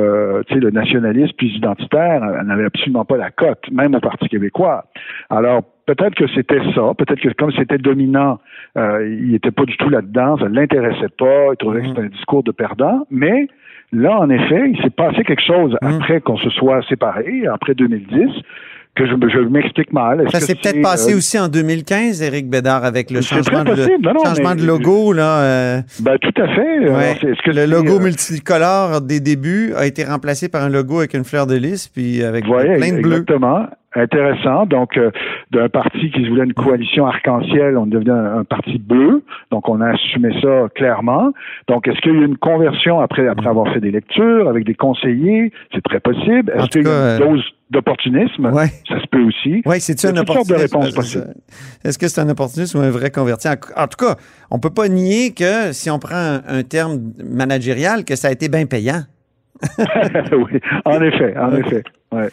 tu 0.47 0.53
sais 0.53 0.59
le 0.59 0.69
nationalisme 0.69 1.33
puis 1.35 1.55
identitaire 1.55 2.21
n'avait 2.43 2.65
absolument 2.65 3.05
pas 3.05 3.17
la 3.17 3.31
cote 3.31 3.71
même 3.71 3.95
au 3.95 3.99
Parti 3.99 4.29
québécois. 4.29 4.85
Alors 5.31 5.63
peut-être 5.87 6.13
que 6.13 6.27
c'était 6.35 6.61
ça, 6.75 6.93
peut-être 6.95 7.19
que 7.19 7.29
comme 7.29 7.51
c'était 7.53 7.79
dominant, 7.79 8.39
il 8.75 9.31
n'était 9.31 9.51
pas 9.51 9.65
du 9.65 9.75
tout 9.77 9.89
là-dedans, 9.89 10.37
ça 10.37 10.47
ne 10.47 10.55
l'intéressait 10.55 11.09
pas, 11.17 11.53
il 11.53 11.57
trouvait 11.57 11.81
que 11.81 11.87
c'était 11.87 12.01
un 12.01 12.09
discours 12.09 12.43
de 12.43 12.51
perdant, 12.51 13.05
mais 13.09 13.47
là, 13.91 14.19
en 14.19 14.29
effet, 14.29 14.69
il 14.69 14.81
s'est 14.81 14.89
passé 14.89 15.23
quelque 15.23 15.43
chose 15.43 15.75
mmh. 15.81 15.87
après 15.87 16.21
qu'on 16.21 16.37
se 16.37 16.49
soit 16.51 16.81
séparés, 16.83 17.47
après 17.47 17.73
2010, 17.73 18.29
que 18.97 19.05
je, 19.05 19.13
je 19.29 19.39
m'explique 19.39 19.93
mal. 19.93 20.27
Ça 20.31 20.39
s'est 20.39 20.55
peut-être 20.55 20.81
passé 20.81 21.13
euh, 21.13 21.17
aussi 21.17 21.37
en 21.39 21.47
2015, 21.47 22.21
Éric 22.21 22.49
Bédard, 22.49 22.83
avec 22.83 23.11
le 23.11 23.21
changement, 23.21 23.63
de, 23.63 23.75
changement 24.25 24.55
de 24.55 24.65
logo. 24.65 25.13
Là, 25.13 25.39
euh, 25.39 25.81
ben, 26.01 26.17
tout 26.17 26.41
à 26.41 26.47
fait. 26.47 26.79
-ce 26.85 27.43
que 27.43 27.51
le 27.51 27.65
logo 27.65 27.97
euh, 27.97 28.03
multicolore 28.03 29.01
des 29.01 29.19
débuts 29.19 29.73
a 29.75 29.85
été 29.85 30.03
remplacé 30.03 30.49
par 30.49 30.63
un 30.63 30.69
logo 30.69 30.99
avec 30.99 31.13
une 31.13 31.23
fleur 31.23 31.47
de 31.47 31.55
lys, 31.55 31.87
puis 31.87 32.23
avec 32.23 32.45
plein 32.45 32.93
de 32.93 33.01
bleu. 33.01 33.17
Exactement 33.17 33.67
intéressant. 33.97 34.65
Donc, 34.65 34.97
euh, 34.97 35.11
d'un 35.51 35.69
parti 35.69 36.11
qui 36.11 36.23
se 36.23 36.29
voulait 36.29 36.43
une 36.43 36.53
coalition 36.53 37.07
arc-en-ciel, 37.07 37.77
on 37.77 37.85
devient 37.85 38.11
un, 38.11 38.43
parti 38.43 38.77
bleu. 38.77 39.23
Donc, 39.51 39.67
on 39.69 39.81
a 39.81 39.89
assumé 39.89 40.29
ça 40.41 40.67
clairement. 40.75 41.31
Donc, 41.67 41.87
est-ce 41.87 41.99
qu'il 41.99 42.13
y 42.13 42.17
a 42.17 42.21
eu 42.21 42.25
une 42.25 42.37
conversion 42.37 42.99
après, 42.99 43.27
après 43.27 43.47
avoir 43.47 43.71
fait 43.73 43.79
des 43.79 43.91
lectures 43.91 44.47
avec 44.47 44.65
des 44.65 44.75
conseillers? 44.75 45.51
C'est 45.73 45.83
très 45.83 45.99
possible. 45.99 46.51
Est-ce 46.55 46.67
qu'il 46.67 46.83
y 46.83 46.87
a 46.87 47.17
eu 47.17 47.21
une 47.21 47.27
dose 47.27 47.43
d'opportunisme? 47.69 48.51
Ça 48.87 48.99
se 48.99 49.07
peut 49.07 49.23
aussi. 49.23 49.61
Oui, 49.65 49.79
c'est 49.79 50.03
une 50.03 50.19
opportunisme? 50.19 51.33
Est-ce 51.83 51.97
que 51.97 52.07
c'est 52.07 52.21
un 52.21 52.29
opportunisme 52.29 52.79
ou 52.79 52.81
un 52.81 52.89
vrai 52.89 53.11
converti? 53.11 53.47
En, 53.47 53.87
tout 53.87 54.05
cas, 54.05 54.15
on 54.51 54.59
peut 54.59 54.69
pas 54.69 54.87
nier 54.87 55.33
que 55.33 55.71
si 55.73 55.89
on 55.89 55.99
prend 55.99 56.15
un, 56.15 56.41
un 56.47 56.63
terme 56.63 57.13
managérial, 57.23 58.05
que 58.05 58.15
ça 58.15 58.29
a 58.29 58.31
été 58.31 58.49
bien 58.49 58.65
payant. 58.65 59.03
oui, 59.79 60.59
en 60.85 61.01
effet, 61.01 61.35
en 61.37 61.55
effet. 61.55 61.83
Ouais. 62.11 62.29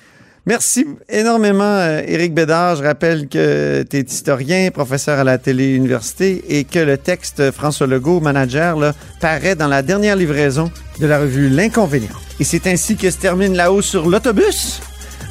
Merci 0.47 0.87
énormément, 1.09 1.64
euh, 1.64 2.03
Éric 2.07 2.35
Bédard. 2.35 2.77
Je 2.77 2.83
rappelle 2.83 3.29
que 3.29 3.83
tu 3.83 3.97
es 3.97 4.01
historien, 4.03 4.70
professeur 4.70 5.18
à 5.18 5.25
la 5.25 5.38
télé-université 5.38 6.44
et 6.51 6.64
que 6.64 6.81
le 6.81 6.99
texte 6.99 7.51
François 7.51 7.87
Legault, 7.87 8.20
manager, 8.20 8.79
là, 8.79 8.92
paraît 9.23 9.55
dans 9.55 9.68
la 9.68 9.81
dernière 9.81 10.16
livraison 10.16 10.70
de 11.01 11.07
la 11.07 11.18
revue 11.18 11.49
L'Inconvénient. 11.49 12.14
Et 12.40 12.44
c'est 12.44 12.66
ainsi 12.66 12.97
que 12.97 13.11
se 13.11 13.18
termine 13.18 13.57
la 13.57 13.73
hausse 13.73 13.87
sur 13.87 14.07
l'autobus. 14.07 14.83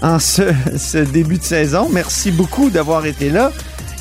En 0.04 0.20
ce, 0.20 0.54
ce 0.78 0.98
début 1.00 1.38
de 1.38 1.44
saison. 1.44 1.90
Merci 1.92 2.32
beaucoup 2.32 2.70
d'avoir 2.70 3.06
été 3.06 3.30
là. 3.30 3.52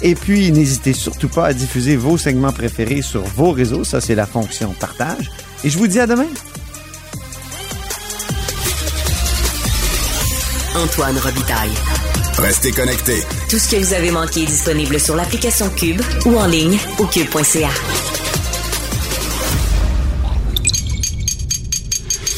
Et 0.02 0.16
puis, 0.16 0.50
n'hésitez 0.50 0.92
surtout 0.92 1.28
pas 1.28 1.46
à 1.46 1.52
diffuser 1.54 1.96
vos 1.96 2.18
segments 2.18 2.52
préférés 2.52 3.02
sur 3.02 3.22
vos 3.22 3.52
réseaux. 3.52 3.84
Ça, 3.84 4.00
c'est 4.00 4.16
la 4.16 4.26
fonction 4.26 4.74
partage. 4.78 5.30
Et 5.64 5.70
je 5.70 5.78
vous 5.78 5.86
dis 5.86 6.00
à 6.00 6.08
demain. 6.08 6.26
Antoine 10.74 11.16
Robitaille. 11.18 11.70
Restez 12.38 12.72
connectés. 12.72 13.22
Tout 13.48 13.58
ce 13.58 13.70
que 13.70 13.76
vous 13.76 13.92
avez 13.92 14.10
manqué 14.10 14.42
est 14.42 14.46
disponible 14.46 14.98
sur 14.98 15.14
l'application 15.14 15.68
Cube 15.70 16.00
ou 16.24 16.36
en 16.36 16.46
ligne 16.46 16.78
au 16.98 17.06
cube.ca. 17.06 17.68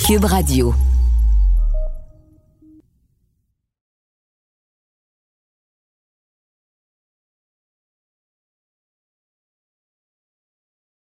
Cube 0.07 0.25
Radio. 0.25 0.75